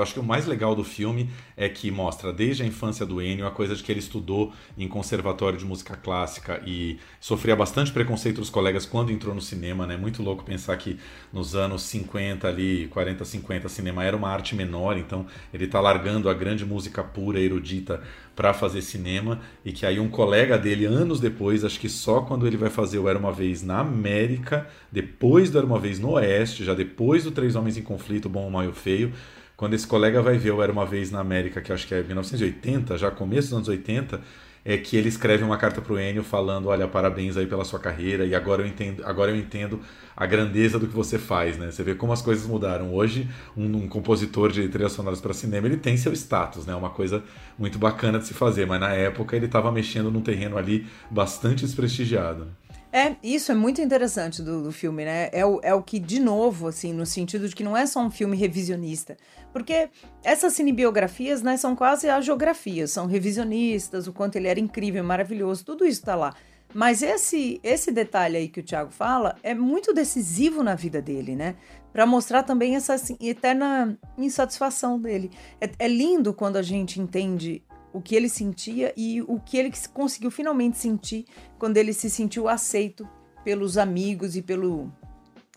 [0.00, 3.20] Eu acho que o mais legal do filme é que mostra desde a infância do
[3.20, 7.92] Ennio a coisa de que ele estudou em conservatório de música clássica e sofria bastante
[7.92, 9.98] preconceito dos colegas quando entrou no cinema, né?
[9.98, 10.98] Muito louco pensar que
[11.30, 16.30] nos anos 50 ali, 40, 50, cinema era uma arte menor, então ele está largando
[16.30, 18.02] a grande música pura, erudita
[18.34, 22.46] para fazer cinema e que aí um colega dele anos depois, acho que só quando
[22.46, 26.12] ele vai fazer o Era uma vez na América, depois do Era uma vez no
[26.12, 29.12] Oeste, já depois do Três Homens em Conflito, Bom, o Mal e Feio,
[29.60, 32.02] quando esse colega vai ver o Era Uma Vez na América, que acho que é
[32.02, 34.18] 1980, já começo dos anos 80,
[34.64, 37.78] é que ele escreve uma carta para o Enio falando, olha, parabéns aí pela sua
[37.78, 39.78] carreira e agora eu entendo, agora eu entendo
[40.16, 41.70] a grandeza do que você faz, né?
[41.70, 42.94] Você vê como as coisas mudaram.
[42.94, 46.74] Hoje, um, um compositor de trilhas sonoras para cinema, ele tem seu status, né?
[46.74, 47.22] Uma coisa
[47.58, 51.66] muito bacana de se fazer, mas na época ele estava mexendo num terreno ali bastante
[51.66, 52.48] desprestigiado.
[52.92, 55.28] É, isso é muito interessante do, do filme, né?
[55.32, 58.00] É o, é o que, de novo, assim, no sentido de que não é só
[58.00, 59.16] um filme revisionista.
[59.52, 59.88] Porque
[60.24, 65.84] essas cinebiografias, né, são quase agiografias, são revisionistas, o quanto ele era incrível, maravilhoso, tudo
[65.84, 66.34] isso tá lá.
[66.72, 71.34] Mas esse esse detalhe aí que o Thiago fala é muito decisivo na vida dele,
[71.34, 71.56] né?
[71.92, 75.30] para mostrar também essa assim, eterna insatisfação dele.
[75.60, 77.62] É, é lindo quando a gente entende
[77.92, 81.26] o que ele sentia e o que ele conseguiu finalmente sentir
[81.58, 83.08] quando ele se sentiu aceito
[83.44, 84.92] pelos amigos e pelo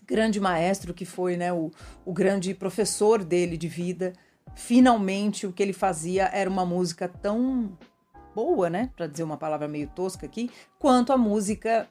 [0.06, 1.70] grande maestro que foi, né, o,
[2.04, 4.12] o grande professor dele de vida.
[4.54, 7.76] Finalmente o que ele fazia era uma música tão
[8.34, 11.88] boa, né, para dizer uma palavra meio tosca aqui, quanto a música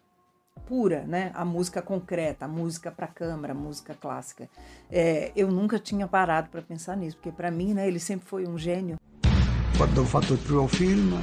[0.65, 1.31] pura, né?
[1.33, 4.49] A música concreta, a música para câmara, a música clássica.
[4.89, 8.47] É, eu nunca tinha parado para pensar nisso, porque para mim, né, ele sempre foi
[8.47, 8.97] um gênio.
[9.77, 11.19] Quando ho fatto il primo film,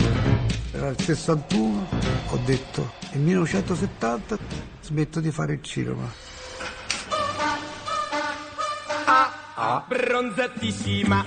[0.72, 1.86] era il 61,
[2.30, 4.38] ho detto nel 1970
[4.82, 6.08] smetto di fare il cinema.
[9.04, 11.24] Ah, ah, bronzatissima.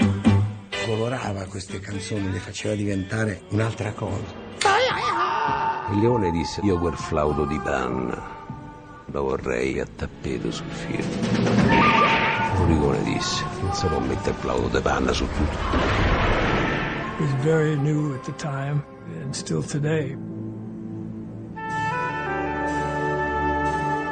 [0.85, 4.41] Colorava queste canzoni, le faceva diventare un'altra cosa.
[5.91, 8.41] Il leone disse, io quel flauto di panna
[9.05, 11.07] lo vorrei a tappeto sul film.
[12.57, 16.52] L'oricone disse, non si può mettere il flauto di panna su tutto.
[17.13, 18.83] It was very new at the time
[19.21, 20.15] and still today.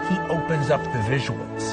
[0.08, 1.64] He opens up the visuals.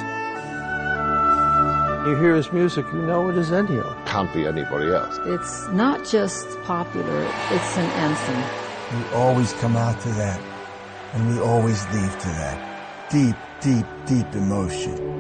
[2.07, 4.07] You hear his music, you know it is Ennio.
[4.07, 5.19] Can't be anybody else.
[5.27, 8.99] It's not just popular, it's an anthem.
[8.99, 10.41] We always come out to that,
[11.13, 13.11] and we always leave to that.
[13.11, 15.18] Deep, deep, deep emotion.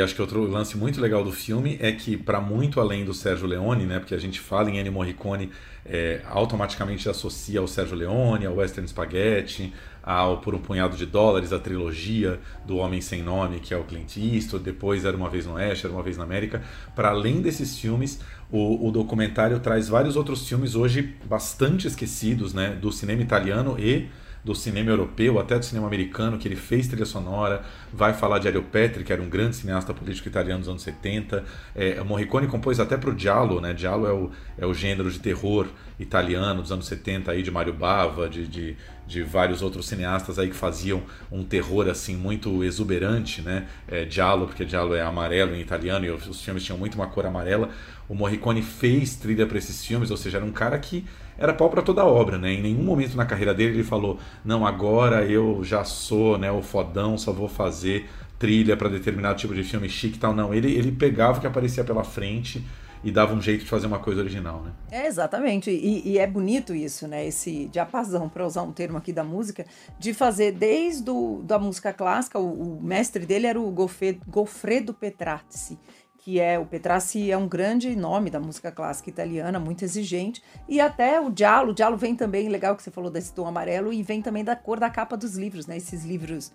[0.00, 3.12] E acho que outro lance muito legal do filme é que, para muito além do
[3.12, 5.50] Sérgio Leone, né, porque a gente fala em Ennio Morricone,
[5.84, 11.52] é, automaticamente associa ao Sérgio Leone, ao Western Spaghetti, ao Por um Punhado de Dólares,
[11.52, 15.44] a trilogia do Homem Sem Nome, que é o Clint Eastwood, depois Era Uma Vez
[15.44, 16.62] no Oeste, Era Uma Vez na América.
[16.96, 18.20] Para além desses filmes,
[18.50, 24.08] o, o, documentário traz vários outros filmes hoje bastante esquecidos né, do cinema italiano e
[24.44, 27.62] do cinema europeu, até do cinema americano, que ele fez trilha sonora,
[27.92, 31.44] vai falar de Ario Petri, que era um grande cineasta político italiano dos anos 70.
[31.74, 33.74] É, Morricone compôs até para o Giallo, né?
[33.76, 35.66] Giallo é o, é o gênero de terror
[35.98, 38.76] italiano dos anos 70, aí, de Mario Bava, de, de,
[39.06, 43.66] de vários outros cineastas aí que faziam um terror assim muito exuberante, né?
[43.86, 44.08] É,
[44.46, 47.68] porque Giallo é amarelo em italiano e os filmes tinham muito uma cor amarela.
[48.08, 51.04] O Morricone fez trilha para esses filmes, ou seja, era um cara que
[51.40, 52.52] era pau para toda obra, né?
[52.52, 56.60] Em nenhum momento na carreira dele ele falou: "Não, agora eu já sou, né, o
[56.60, 60.34] fodão, só vou fazer trilha para determinado tipo de filme chique e tal".
[60.34, 62.62] Não, ele ele pegava o que aparecia pela frente
[63.02, 64.72] e dava um jeito de fazer uma coisa original, né?
[64.90, 65.70] É, exatamente.
[65.70, 67.26] E, e é bonito isso, né?
[67.26, 69.64] Esse diapasão, para usar um termo aqui da música,
[69.98, 75.78] de fazer desde o, da música clássica, o, o mestre dele era o Goffredo Petrarci,
[76.20, 80.78] que é o Petrassi é um grande nome da música clássica italiana, muito exigente, e
[80.78, 84.02] até o Giallo, o Giallo vem também, legal que você falou desse tom amarelo, e
[84.02, 85.78] vem também da cor da capa dos livros, né?
[85.78, 86.52] Esses livros,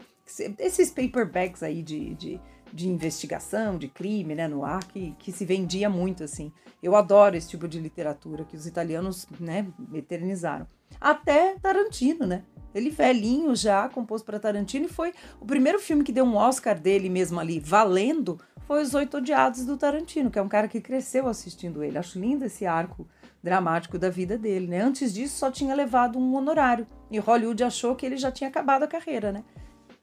[0.59, 2.39] esses paperbacks aí de, de,
[2.71, 6.51] de investigação, de crime, né, no ar, que, que se vendia muito, assim.
[6.81, 10.67] Eu adoro esse tipo de literatura que os italianos, né, eternizaram.
[11.01, 12.43] Até Tarantino, né?
[12.73, 16.79] Ele velhinho já, compôs para Tarantino, e foi o primeiro filme que deu um Oscar
[16.79, 18.37] dele mesmo ali, valendo,
[18.67, 21.97] foi Os Oito Odiados do Tarantino, que é um cara que cresceu assistindo ele.
[21.97, 23.07] Acho lindo esse arco
[23.41, 24.81] dramático da vida dele, né?
[24.81, 26.87] Antes disso, só tinha levado um honorário.
[27.11, 29.43] E Hollywood achou que ele já tinha acabado a carreira, né?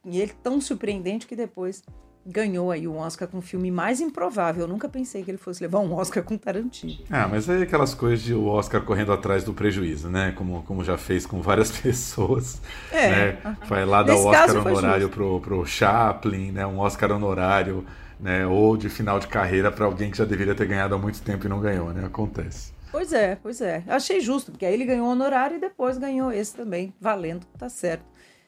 [0.05, 1.83] E ele tão surpreendente que depois
[2.25, 4.63] ganhou aí um Oscar com o filme mais improvável.
[4.63, 7.03] Eu nunca pensei que ele fosse levar um Oscar com Tarantino.
[7.09, 10.31] Ah, mas aí aquelas coisas de o Oscar correndo atrás do prejuízo, né?
[10.31, 12.61] Como, como já fez com várias pessoas.
[12.91, 13.09] É.
[13.09, 13.57] Né?
[13.67, 16.65] Vai lá dar o Oscar honorário pro, pro Chaplin, né?
[16.65, 17.85] Um Oscar honorário
[18.23, 18.47] né?
[18.47, 21.45] Ou de final de carreira para alguém que já deveria ter ganhado há muito tempo
[21.45, 22.05] e não ganhou, né?
[22.05, 22.71] Acontece.
[22.89, 23.83] Pois é, pois é.
[23.87, 28.05] Achei justo, porque aí ele ganhou honorário e depois ganhou esse também, valendo, tá certo.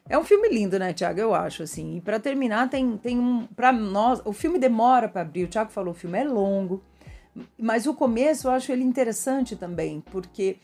[0.08, 1.20] É um filme lindo, né, Tiago?
[1.20, 1.98] Eu acho, assim.
[1.98, 3.48] E para terminar, tem, tem um.
[3.48, 5.46] para nós, o filme demora para abrir.
[5.46, 6.84] O Tiago falou, o filme é longo.
[7.60, 10.58] Mas o começo eu acho ele interessante também, porque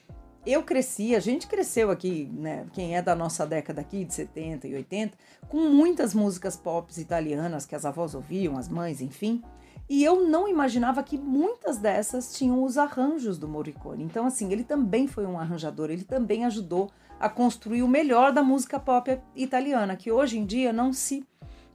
[0.46, 2.66] eu cresci, a gente cresceu aqui, né?
[2.74, 5.18] Quem é da nossa década aqui, de 70 e 80,
[5.48, 9.42] com muitas músicas pop italianas que as avós ouviam, as mães, enfim.
[9.90, 14.04] E eu não imaginava que muitas dessas tinham os arranjos do Morricone.
[14.04, 16.90] Então, assim, ele também foi um arranjador, ele também ajudou
[17.20, 21.24] a construir o melhor da música pop italiana, que hoje em dia não se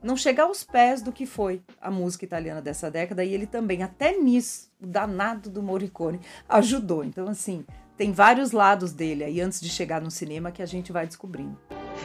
[0.01, 3.81] não chega aos pés do que foi a música italiana dessa década, e ele também,
[3.81, 7.03] até nisso, o danado do Morricone, ajudou.
[7.03, 7.65] Então, assim,
[7.97, 11.57] tem vários lados dele aí antes de chegar no cinema que a gente vai descobrindo.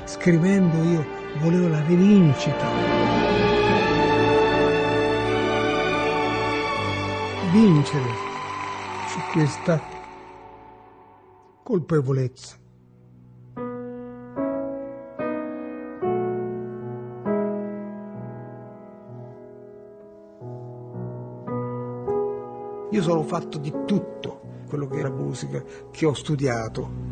[0.07, 2.67] Escrevendo eu volevo la vincita.
[7.53, 8.11] Vincere
[9.07, 9.81] su questa
[11.63, 12.57] colpevolezza.
[22.91, 24.42] Io sono fatto di tutto
[24.73, 27.12] quello che la musica che ho studiato.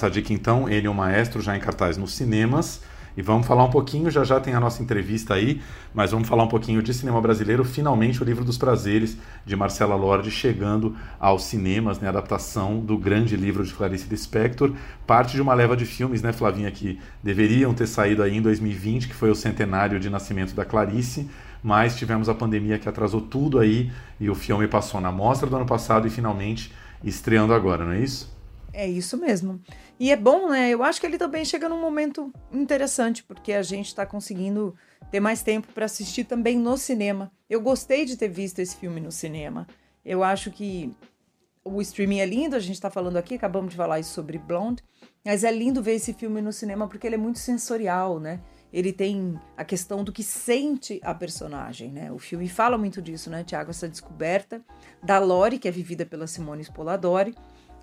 [0.00, 2.80] Nossa dica então, ele o Maestro já em cartaz nos cinemas.
[3.16, 5.60] E vamos falar um pouquinho, já já tem a nossa entrevista aí,
[5.92, 7.64] mas vamos falar um pouquinho de cinema brasileiro.
[7.64, 12.08] Finalmente, o Livro dos Prazeres, de Marcela Lorde, chegando aos cinemas, né?
[12.08, 14.72] Adaptação do grande livro de Clarice Lispector.
[15.06, 19.08] Parte de uma leva de filmes, né, Flavinha, que deveriam ter saído aí em 2020,
[19.08, 21.28] que foi o centenário de nascimento da Clarice,
[21.62, 25.56] mas tivemos a pandemia que atrasou tudo aí e o filme passou na mostra do
[25.56, 26.72] ano passado e finalmente
[27.04, 28.39] estreando agora, não é isso?
[28.72, 29.60] É isso mesmo.
[29.98, 30.70] E é bom, né?
[30.70, 34.74] Eu acho que ele também chega num momento interessante, porque a gente está conseguindo
[35.10, 37.32] ter mais tempo para assistir também no cinema.
[37.48, 39.66] Eu gostei de ter visto esse filme no cinema.
[40.04, 40.94] Eu acho que
[41.64, 44.82] o streaming é lindo, a gente está falando aqui, acabamos de falar isso sobre Blonde,
[45.24, 48.40] mas é lindo ver esse filme no cinema porque ele é muito sensorial, né?
[48.72, 52.10] Ele tem a questão do que sente a personagem, né?
[52.12, 53.70] O filme fala muito disso, né, Tiago?
[53.70, 54.64] Essa descoberta
[55.02, 57.34] da Lori, que é vivida pela Simone Spoladori,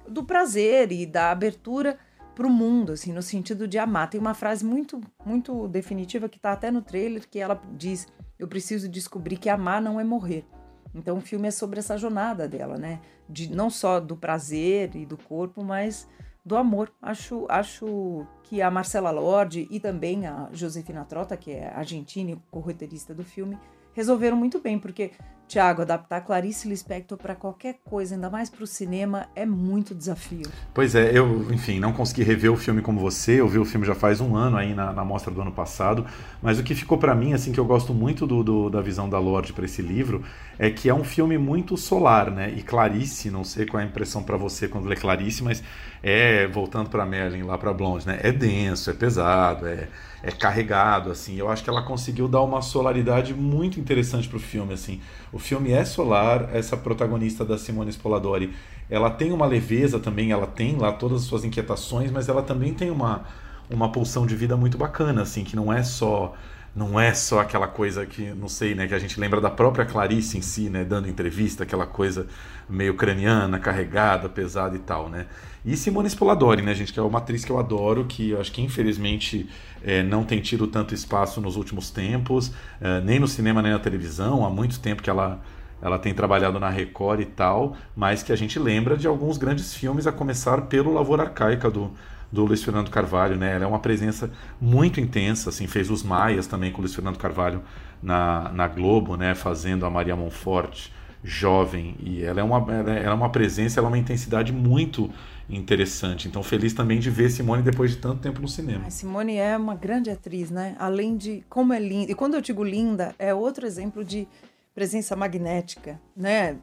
[0.07, 1.97] do prazer e da abertura
[2.35, 4.09] para o mundo, assim, no sentido de amar.
[4.09, 8.47] Tem uma frase muito, muito definitiva que está até no trailer que ela diz: "Eu
[8.47, 10.45] preciso descobrir que amar não é morrer".
[10.93, 13.01] Então o filme é sobre essa jornada dela, né?
[13.27, 16.07] De não só do prazer e do corpo, mas
[16.45, 16.91] do amor.
[17.01, 22.41] Acho, acho que a Marcela Lorde e também a Josefina Trota, que é argentina e
[22.49, 23.59] corroteirista do filme,
[23.93, 25.11] resolveram muito bem, porque
[25.47, 30.45] Tiago, adaptar Clarice Lispector para qualquer coisa, ainda mais para o cinema, é muito desafio.
[30.73, 33.39] Pois é, eu, enfim, não consegui rever o filme como você.
[33.39, 36.05] Eu vi o filme já faz um ano aí na, na mostra do ano passado.
[36.41, 39.09] Mas o que ficou para mim, assim, que eu gosto muito do, do da visão
[39.09, 40.21] da Lorde para esse livro,
[40.59, 42.53] é que é um filme muito solar, né?
[42.55, 45.63] E Clarice, não sei qual é a impressão para você quando lê Clarice, mas
[46.03, 48.19] é voltando para Merlin lá para Blonde, né?
[48.21, 49.87] É denso, é pesado, é
[50.23, 51.35] é carregado, assim.
[51.35, 54.99] Eu acho que ela conseguiu dar uma solaridade muito interessante pro filme, assim.
[55.37, 58.55] O filme é solar, essa protagonista da Simone Spoladori,
[58.89, 62.73] ela tem uma leveza também, ela tem lá todas as suas inquietações, mas ela também
[62.73, 63.23] tem uma,
[63.69, 66.33] uma pulsão de vida muito bacana, assim, que não é só
[66.75, 69.85] não é só aquela coisa que, não sei, né, que a gente lembra da própria
[69.85, 72.25] Clarice em si, né, dando entrevista, aquela coisa
[72.69, 75.25] meio craniana, carregada, pesada e tal, né.
[75.65, 78.51] E Simone Spoladori, né, gente, que é uma atriz que eu adoro, que eu acho
[78.51, 79.49] que infelizmente
[79.83, 83.79] é, não tem tido tanto espaço nos últimos tempos, é, nem no cinema nem na
[83.79, 85.41] televisão, há muito tempo que ela
[85.79, 89.75] ela tem trabalhado na Record e tal, mas que a gente lembra de alguns grandes
[89.75, 91.91] filmes, a começar pelo Lavoura Arcaica do
[92.31, 93.55] do Luiz Fernando Carvalho, né?
[93.55, 97.17] Ela é uma presença muito intensa, assim, fez os Maias também com o Luiz Fernando
[97.17, 97.61] Carvalho
[98.01, 99.33] na, na Globo, né?
[99.33, 100.93] Fazendo a Maria Monforte
[101.23, 105.11] jovem e ela é uma ela é uma presença, ela é uma intensidade muito
[105.49, 106.27] interessante.
[106.27, 108.87] Então feliz também de ver Simone depois de tanto tempo no cinema.
[108.87, 110.75] A Simone é uma grande atriz, né?
[110.79, 112.11] Além de como é linda.
[112.11, 114.27] E quando eu digo linda, é outro exemplo de
[114.73, 116.57] presença magnética, né?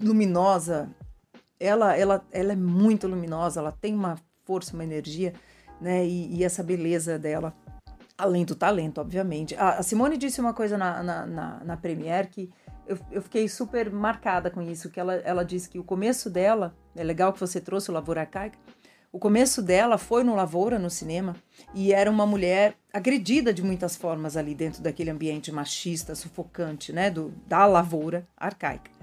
[0.00, 0.88] Luminosa.
[1.60, 5.34] Ela ela ela é muito luminosa, ela tem uma força, uma energia,
[5.80, 6.06] né?
[6.06, 7.52] E, e essa beleza dela,
[8.16, 9.54] além do talento, obviamente.
[9.56, 12.50] A, a Simone disse uma coisa na, na, na, na Premiere que
[12.88, 16.74] eu, eu, fiquei super marcada com isso, que ela, ela disse que o começo dela,
[16.96, 18.58] é legal que você trouxe o Lavoura Arcaica,
[19.10, 21.34] o começo dela foi no Lavoura, no cinema,
[21.74, 27.10] e era uma mulher agredida de muitas formas ali dentro daquele ambiente machista, sufocante, né,
[27.10, 28.97] do, da Lavoura Arcaica.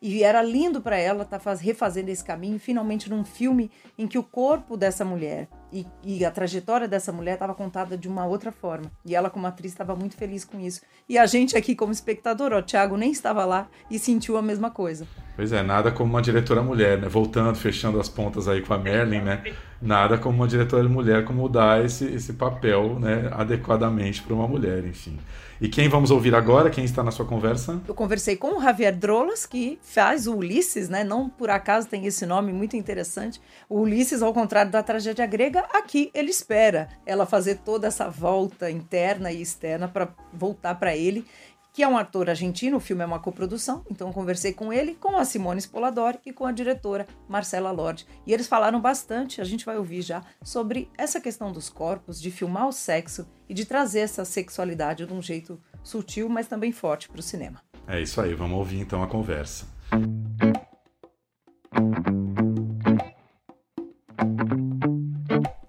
[0.00, 4.18] E era lindo para ela estar tá refazendo esse caminho, finalmente num filme em que
[4.18, 8.52] o corpo dessa mulher e, e a trajetória dessa mulher estava contada de uma outra
[8.52, 8.90] forma.
[9.04, 10.80] E ela, como atriz, estava muito feliz com isso.
[11.08, 14.70] E a gente aqui, como espectador, o Thiago nem estava lá e sentiu a mesma
[14.70, 15.06] coisa.
[15.36, 17.08] Pois é, nada como uma diretora mulher, né?
[17.08, 19.42] Voltando, fechando as pontas aí com a Merlin, né?
[19.80, 24.84] Nada como uma diretora mulher como dar esse, esse papel né, adequadamente para uma mulher,
[24.84, 25.18] enfim.
[25.60, 26.70] E quem vamos ouvir agora?
[26.70, 27.82] Quem está na sua conversa?
[27.88, 31.02] Eu conversei com o Javier Drolas, que faz o Ulisses, né?
[31.02, 33.40] Não por acaso tem esse nome muito interessante.
[33.68, 38.70] O Ulisses, ao contrário da tragédia grega, aqui ele espera ela fazer toda essa volta
[38.70, 41.26] interna e externa para voltar para ele
[41.78, 45.16] que é um ator argentino, o filme é uma coprodução, então conversei com ele, com
[45.16, 48.04] a Simone Spoladori e com a diretora Marcela Lorde.
[48.26, 52.32] E eles falaram bastante, a gente vai ouvir já, sobre essa questão dos corpos, de
[52.32, 57.08] filmar o sexo e de trazer essa sexualidade de um jeito sutil, mas também forte
[57.08, 57.62] para o cinema.
[57.86, 59.64] É isso aí, vamos ouvir então a conversa.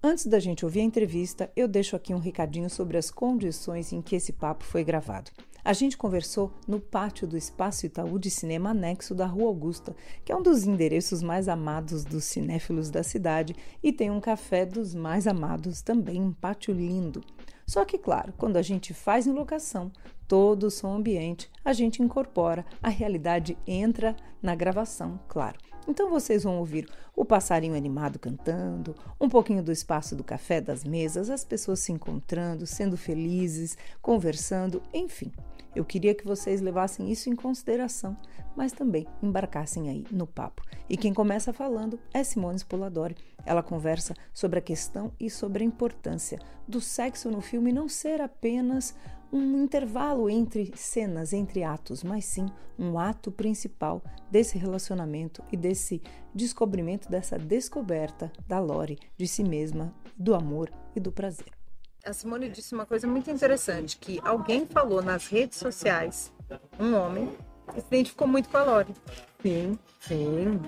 [0.02, 4.02] Antes da gente ouvir a entrevista, eu deixo aqui um recadinho sobre as condições em
[4.02, 5.30] que esse papo foi gravado.
[5.70, 9.96] A gente conversou no pátio do Espaço Itaú de Cinema Anexo da Rua Augusta,
[10.26, 14.66] que é um dos endereços mais amados dos cinéfilos da cidade e tem um café
[14.66, 17.24] dos mais amados, também um pátio lindo.
[17.68, 19.92] Só que, claro, quando a gente faz em locação,
[20.28, 25.60] todo o som ambiente, a gente incorpora, a realidade entra na gravação, claro.
[25.88, 30.84] Então vocês vão ouvir o passarinho animado cantando, um pouquinho do espaço do café, das
[30.84, 35.32] mesas, as pessoas se encontrando, sendo felizes, conversando, enfim.
[35.76, 38.18] Eu queria que vocês levassem isso em consideração,
[38.56, 40.64] mas também embarcassem aí no papo.
[40.90, 43.16] E quem começa falando é Simone Spoladori.
[43.46, 48.22] Ela conversa sobre a questão e sobre a importância do sexo no filme não ser
[48.22, 48.96] apenas
[49.32, 52.48] um intervalo entre cenas, entre atos, mas sim
[52.78, 56.02] um ato principal desse relacionamento e desse
[56.34, 61.59] descobrimento, dessa descoberta da Lori de si mesma, do amor e do prazer.
[62.06, 66.32] A Simone disse uma coisa muito interessante, que alguém falou nas redes sociais,
[66.80, 67.36] um homem,
[67.74, 68.94] que se identificou muito com a Lori.
[69.42, 70.62] Sim, sim.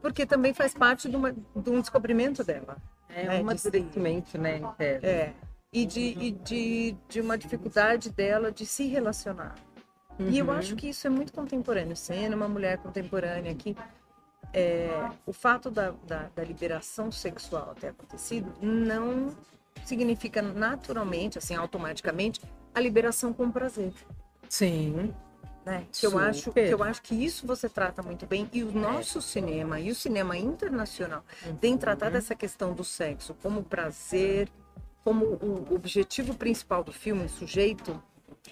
[0.00, 2.76] Porque também faz parte de, uma, de um descobrimento dela.
[3.08, 4.58] É um amadurecimento, né?
[4.58, 5.06] Interno.
[5.06, 5.32] É
[5.76, 9.54] e de, e de, de uma dificuldade dela de se relacionar.
[10.18, 10.30] Uhum.
[10.30, 11.94] E eu acho que isso é muito contemporâneo.
[11.94, 13.76] Sendo uma mulher contemporânea aqui,
[14.54, 14.88] é,
[15.26, 19.36] o fato da, da, da, liberação sexual ter acontecido não
[19.88, 22.40] significa naturalmente, assim, automaticamente,
[22.74, 23.92] a liberação com prazer.
[24.48, 25.12] Sim.
[25.64, 25.84] Né?
[25.90, 28.48] Que eu, acho, que eu acho que isso você trata muito bem.
[28.52, 29.20] E o nosso é.
[29.20, 31.56] cinema e o cinema internacional uhum.
[31.56, 34.48] tem tratado essa questão do sexo como prazer,
[35.02, 38.00] como o objetivo principal do filme, o sujeito,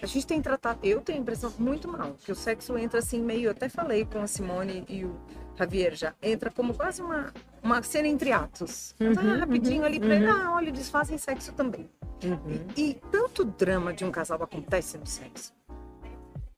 [0.01, 3.21] a gente tem tratado, eu tenho a impressão muito mal, que o sexo entra assim
[3.21, 5.15] meio, eu até falei com a Simone e o
[5.57, 7.33] Javier já, entra como quase uma,
[7.63, 8.93] uma cena entre atos.
[8.99, 10.31] Uhum, tá rapidinho uhum, ali pra uhum.
[10.31, 11.89] ah, olha, eles fazem sexo também.
[12.23, 12.67] Uhum.
[12.75, 15.53] E, e tanto drama de um casal acontece no sexo.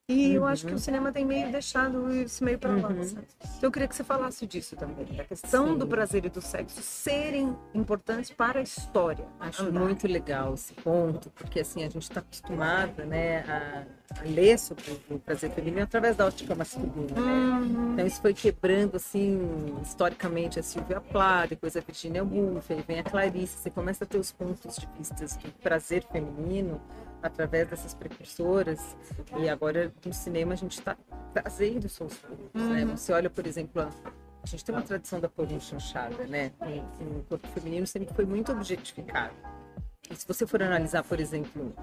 [0.10, 0.34] E uhum.
[0.36, 2.88] eu acho que o cinema tem meio deixado isso meio para lá.
[2.88, 3.02] Uhum.
[3.02, 3.24] Então
[3.62, 5.78] eu queria que você falasse disso também, da questão Sim.
[5.78, 9.26] do prazer e do sexo serem importantes para a história.
[9.38, 9.82] Acho andar.
[9.82, 13.84] muito legal esse ponto, porque assim a gente está acostumada, né, a,
[14.18, 17.22] a, ler sobre o prazer feminino através da ótica masculina, né?
[17.22, 17.92] Uhum.
[17.92, 19.42] Então isso foi quebrando assim
[19.84, 24.08] historicamente a Silvia Plath, depois a Virginia Woolf, aí vem a Clarice, você começa a
[24.08, 26.80] ter os pontos de vista do prazer feminino
[27.22, 28.96] através dessas precursoras
[29.40, 30.96] e agora no cinema a gente está
[31.34, 32.62] trazendo aos poucos, né?
[32.62, 32.74] uhum.
[32.74, 32.86] né?
[32.86, 33.90] Você olha, por exemplo, a,
[34.44, 36.52] a gente tem uma tradição da porno chanchada, né?
[37.00, 39.34] O, o corpo feminino sempre foi muito objetificado.
[40.10, 41.74] E se você for analisar, por exemplo,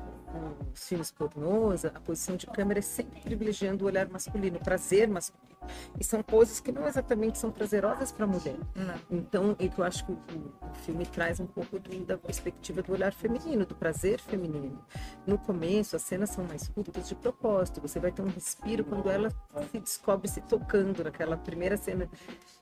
[0.72, 5.08] os filmes pornôs, a posição de câmera é sempre privilegiando o olhar masculino, o prazer
[5.08, 5.53] masculino.
[5.98, 8.56] E são poses que não exatamente são prazerosas para a mulher.
[8.74, 8.94] Não.
[9.10, 12.82] Então, e que eu acho que o, o, filme traz um pouco do, da perspectiva
[12.82, 14.78] do olhar feminino, do prazer feminino.
[15.26, 17.80] No começo, as cenas são mais curtas de propósito.
[17.80, 19.30] Você vai ter um respiro quando ela
[19.70, 22.08] se descobre se tocando naquela primeira cena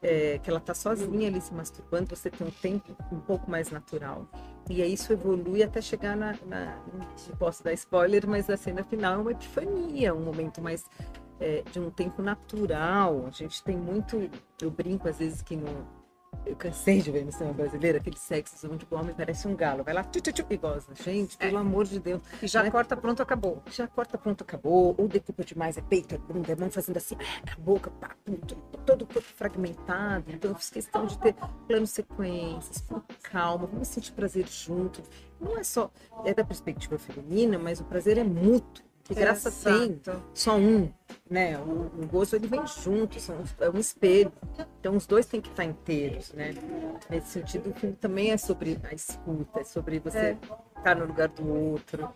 [0.02, 2.14] é, que ela está sozinha ali se masturbando.
[2.14, 4.26] Você tem um tempo um pouco mais natural.
[4.70, 6.80] E aí isso evolui até chegar na, na
[7.28, 10.84] não posso dar spoiler, mas a cena final é uma epifania, um momento mais
[11.40, 13.24] é, de um tempo natural.
[13.26, 14.30] A gente tem muito,
[14.60, 16.02] eu brinco às vezes que no
[16.44, 19.84] eu cansei de ver no cinema brasileiro aquele sexo onde o homem parece um galo.
[19.84, 20.92] Vai lá, tchu, tchu, tchu, e goza.
[20.94, 21.60] Gente, pelo é.
[21.60, 22.20] amor de Deus.
[22.42, 22.70] E já né?
[22.70, 23.62] corta, pronto, acabou.
[23.70, 24.94] Já corta, pronto, acabou.
[24.98, 27.16] Ou decupa demais, é peito, é bunda, é mão fazendo assim,
[27.48, 28.16] a boca, pá,
[28.84, 30.32] todo o corpo fragmentado.
[30.32, 31.34] Então eu fiz questão de ter
[31.68, 35.00] planos sequências, com calma, vamos sentir prazer junto.
[35.40, 35.90] Não é só,
[36.24, 38.84] é da perspectiva feminina, mas o prazer é mútuo.
[39.04, 39.78] Que graça Exato.
[39.78, 40.00] tem
[40.32, 40.90] só um,
[41.28, 41.58] né?
[41.58, 44.32] O, o gozo ele vem junto, são, é um espelho.
[44.78, 46.54] Então os dois têm que estar inteiros, né?
[47.10, 50.38] Nesse sentido, o filme também é sobre a escuta, é sobre você é.
[50.76, 52.08] estar no lugar do outro.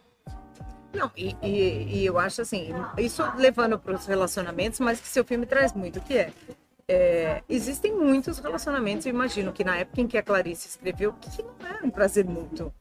[0.92, 5.24] Não, e, e, e eu acho assim, isso levando para os relacionamentos, mas que seu
[5.24, 6.32] filme traz muito, que é,
[6.88, 11.42] é, existem muitos relacionamentos, eu imagino que na época em que a Clarice escreveu, que
[11.42, 12.72] não era um prazer mútuo.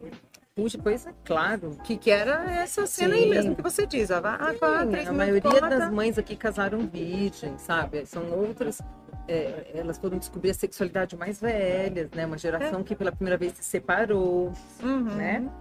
[0.56, 1.78] Puxa, pois é claro.
[1.84, 3.24] Que, que era essa cena Sim.
[3.24, 4.10] aí mesmo que você diz.
[4.10, 4.22] Ah,
[4.54, 8.06] Sim, a maioria das mães aqui casaram virgens, sabe?
[8.06, 8.82] São outras.
[9.28, 12.26] É, elas foram descobrir a sexualidade mais velhas, né?
[12.26, 12.84] Uma geração é.
[12.84, 15.04] que pela primeira vez se separou, uhum.
[15.16, 15.52] né?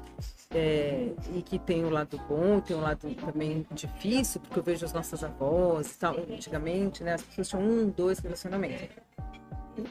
[0.55, 4.63] É, e que tem o um lado bom, tem um lado também difícil, porque eu
[4.63, 6.17] vejo as nossas avós e tal.
[6.19, 7.15] Antigamente, né?
[7.15, 8.95] As pessoas tinham um, dois relacionamentos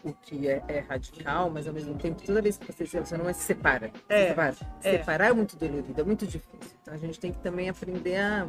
[0.04, 3.24] o que é, é, radical, mas ao mesmo tempo, toda vez que você se relaciona,
[3.24, 3.92] mas se separa.
[4.10, 4.56] É, separa.
[4.84, 4.92] É.
[4.98, 6.78] Separar é muito dolorido, é muito difícil.
[6.82, 8.48] Então a gente tem que também aprender a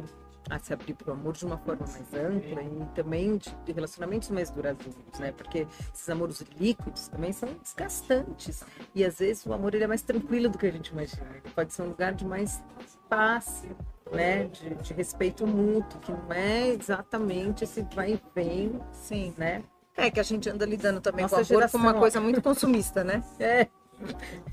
[0.49, 3.71] a se abrir para o amor de uma forma mais ampla e também de, de
[3.71, 5.31] relacionamentos mais duradouros, né?
[5.31, 8.63] Porque esses amores líquidos também são desgastantes
[8.93, 11.27] e às vezes o amor ele é mais tranquilo do que a gente imagina.
[11.31, 12.63] Ele pode ser um lugar de mais
[13.09, 13.63] paz,
[14.11, 14.45] né?
[14.45, 19.63] De, de respeito mútuo, que não é exatamente esse vai e vem, sim, né?
[19.97, 22.19] É que a gente anda lidando também Nossa com o amor geração, como uma coisa
[22.19, 23.23] muito consumista, né?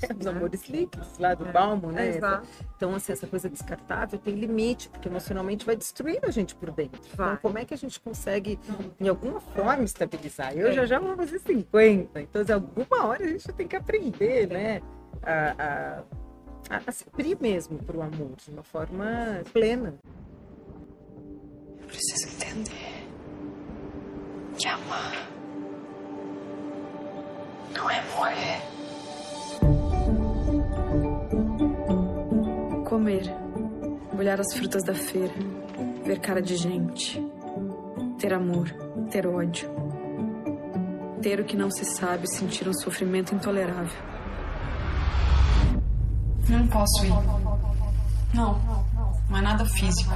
[0.05, 0.14] É.
[0.20, 2.07] Os amores líquidos lá do Balmo, né?
[2.07, 2.47] É, exato.
[2.76, 7.01] Então, assim, essa coisa descartável tem limite, porque emocionalmente vai destruindo a gente por dentro.
[7.16, 7.26] Vai.
[7.30, 8.57] Então, como é que a gente consegue,
[9.01, 10.57] em alguma forma, estabilizar?
[10.57, 10.72] Eu É.
[10.72, 14.80] já já vou fazer 50, então, de alguma hora a gente tem que aprender, né?
[15.24, 16.03] A,
[16.70, 19.95] a, a, a se abrir mesmo para o amor, de uma forma plena.
[21.80, 23.09] Eu preciso entender
[24.57, 25.32] que amar
[27.75, 28.62] não é morrer.
[32.89, 33.35] Comer,
[34.18, 35.35] olhar as frutas da feira,
[36.05, 37.20] ver cara de gente,
[38.18, 38.70] ter amor,
[39.11, 39.70] ter ódio,
[41.23, 44.12] ter o que não se sabe, sentir um sofrimento intolerável.
[46.49, 47.11] Não posso ir.
[48.35, 48.59] Não,
[49.29, 50.12] não é nada físico.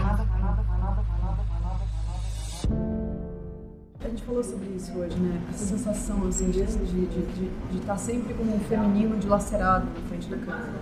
[4.07, 5.43] A gente falou sobre isso hoje, né?
[5.51, 9.87] Essa sensação, assim, de estar de, de, de, de estar sempre como um feminino dilacerado
[9.87, 10.81] na frente da câmera.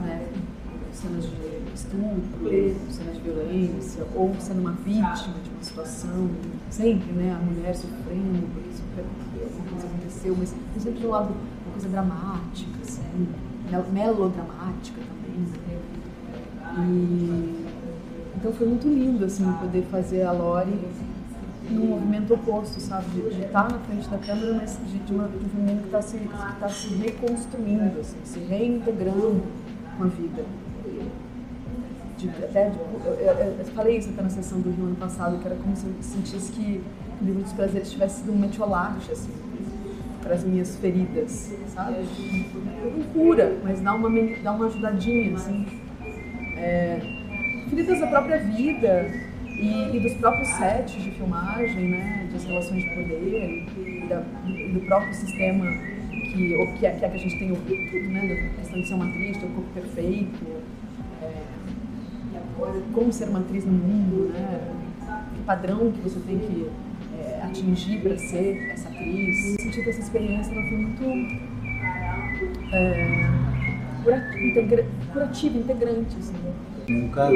[0.00, 0.26] Né?
[0.92, 2.50] Cenas de estupro,
[2.90, 6.28] cenas de violência, ou sendo uma vítima de uma situação.
[6.68, 7.38] Sempre, né?
[7.40, 11.88] A mulher sofrendo porque, porque alguma coisa aconteceu, mas tem sempre do lado uma coisa
[11.90, 13.28] dramática, assim,
[13.70, 15.78] mel- melodramática também, né?
[16.88, 17.68] E...
[18.36, 20.72] Então foi muito lindo, assim, poder fazer a Lori
[21.70, 23.06] num movimento oposto, sabe?
[23.20, 26.02] De, estar na frente da câmera, mas de, de, uma, de um feminino que está
[26.02, 26.28] se, que
[26.60, 29.42] tá se reconstruindo, assim, se reintegrando
[29.96, 30.44] com a vida.
[32.18, 35.38] De, até, de, eu, eu- eu falei isso até na sessão do Rio ano passado,
[35.38, 36.82] que era como se eu sentisse que
[37.20, 39.30] o livro dos prazeres tivesse sido um metiolate, assim,
[40.20, 41.96] para as minhas feridas, sabe?
[42.96, 44.08] Não cura, mas dá uma,
[44.42, 45.64] dá uma ajudadinha, assim.
[46.56, 46.98] É,
[47.70, 49.27] feridas da própria vida
[49.58, 54.22] e, e dos próprios sets de filmagem, né, das relações de poder e, da-
[54.72, 55.66] do próprio sistema
[56.10, 58.86] que, que, é, que é que a gente tem ouvido tudo, né, da questão de
[58.88, 60.46] ser uma atriz, ter o corpo perfeito,
[61.22, 61.42] é,
[62.92, 64.60] como ser uma atriz no mundo, né,
[65.34, 66.68] que padrão que você tem que
[67.18, 69.54] é, atingir para ser essa atriz.
[69.58, 71.04] Eu senti que essa experiência ela foi muito
[72.72, 73.26] é,
[75.12, 76.34] curativa, integrante, assim.
[76.88, 77.34] No caso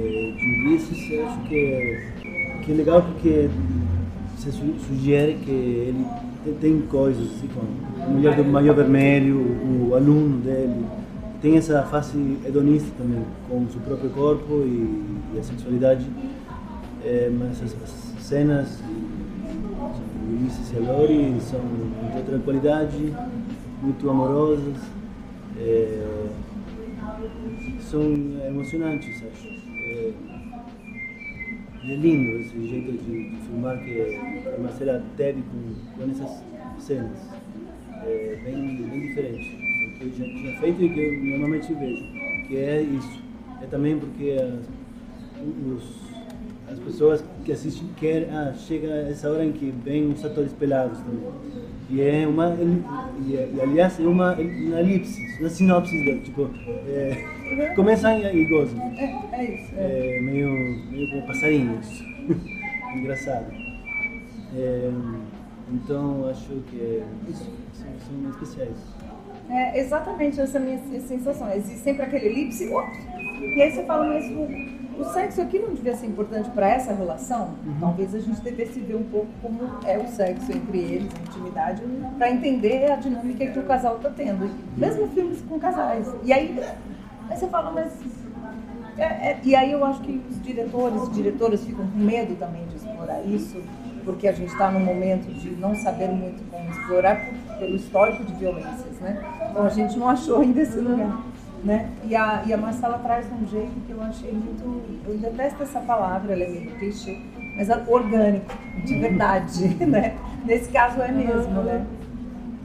[0.00, 1.98] de Ulisses, eu acho que,
[2.64, 3.48] que é legal porque
[4.36, 6.04] você su- sugere que ele
[6.60, 7.68] tem, coisas, assim, como
[8.04, 10.84] a mulher do maior vermelho, o aluno dele,
[11.42, 16.06] tem essa face hedonista também, com o seu próprio corpo e, e a sexualidade,
[17.02, 21.58] Eh, mas as, as cenas de Ulisses e a Lori são
[22.12, 23.10] de outra qualidade,
[23.82, 24.76] muito amorosas.
[25.58, 26.04] eh,
[27.80, 28.02] são
[28.46, 29.59] emocionantes, acho.
[29.90, 30.12] É,
[31.82, 34.16] é lindo esse jeito de, de filmar que
[34.46, 36.44] a Marcela teve com, com essas
[36.78, 37.18] cenas.
[38.04, 42.04] É bem, bem diferente do que eu já tinha feito e que eu normalmente vejo.
[42.46, 43.22] Que é isso.
[43.62, 44.60] É também porque as,
[45.66, 46.00] os,
[46.70, 50.98] as pessoas que assistem querem, ah, chega essa hora em que vem os atores pelados
[50.98, 51.28] também.
[51.90, 56.48] E é uma, e, e, aliás, é uma, elipse, uma sinopse, tipo,
[56.86, 57.39] é,
[57.74, 58.80] começam e, gozam.
[58.96, 59.72] É, é isso.
[59.76, 60.50] É meio,
[60.90, 62.02] meio como passarinhos.
[62.94, 63.46] Engraçado.
[64.56, 64.90] É,
[65.72, 68.76] então, acho que é isso, são, são especiais.
[69.48, 71.52] É exatamente essa minha sensação.
[71.52, 72.64] Existe sempre aquele elipse.
[72.66, 76.92] E aí você fala, mas o, o sexo aqui não devia ser importante para essa
[76.92, 77.54] relação?
[77.80, 81.82] Talvez a gente devesse ver um pouco como é o sexo entre eles, a intimidade,
[82.16, 84.48] para entender a dinâmica que o casal está tendo.
[84.76, 86.06] Mesmo filmes com casais.
[86.22, 86.60] E aí,
[87.30, 87.92] aí você fala, mas.
[88.98, 92.66] é- é- e aí eu acho que os diretores e diretoras ficam com medo também
[92.66, 93.62] de explorar isso,
[94.04, 97.16] porque a gente está num momento de não saber muito como explorar
[97.58, 99.22] pelo histórico de violências, né?
[99.50, 101.20] Então a gente não achou ainda esse lugar,
[101.64, 101.90] né?
[102.04, 104.82] E a, e a Marcela traz um jeito que eu achei muito...
[105.06, 107.18] Eu detesto essa palavra, ela é meio clichê,
[107.56, 108.46] mas é orgânico,
[108.84, 110.16] de verdade, né?
[110.44, 111.84] Nesse caso é mesmo, né?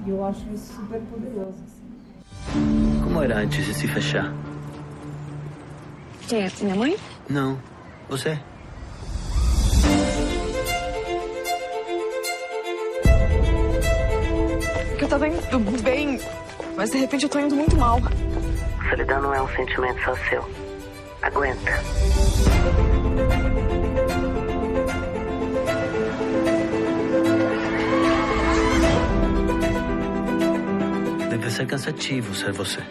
[0.06, 1.56] E eu acho isso super poderoso.
[1.66, 3.02] assim.
[3.04, 4.32] Como era antes de se fechar?
[6.28, 6.52] Quem é?
[6.62, 6.98] Minha mãe?
[7.30, 7.60] Não.
[8.10, 8.40] Você?
[15.00, 16.20] Eu tava indo bem,
[16.76, 18.00] mas de repente eu tô indo muito mal.
[18.90, 20.44] Solidão não é um sentimento só seu.
[21.22, 21.72] Aguenta.
[31.30, 32.82] Deve ser cansativo ser você.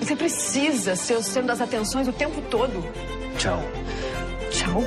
[0.00, 2.84] Você precisa ser o centro das atenções o tempo todo.
[3.36, 3.62] Tchau.
[4.50, 4.82] Tchau.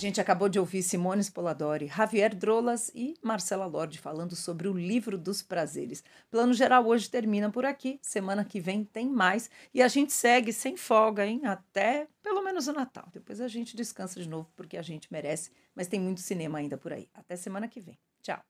[0.00, 5.18] Gente acabou de ouvir Simone Spoladori, Javier Drolas e Marcela Lorde falando sobre o livro
[5.18, 6.02] dos prazeres.
[6.30, 7.98] Plano geral hoje termina por aqui.
[8.00, 11.42] Semana que vem tem mais e a gente segue sem folga, hein?
[11.44, 13.08] Até pelo menos o Natal.
[13.12, 16.78] Depois a gente descansa de novo porque a gente merece, mas tem muito cinema ainda
[16.78, 17.08] por aí.
[17.12, 17.98] Até semana que vem.
[18.22, 18.40] Tchau.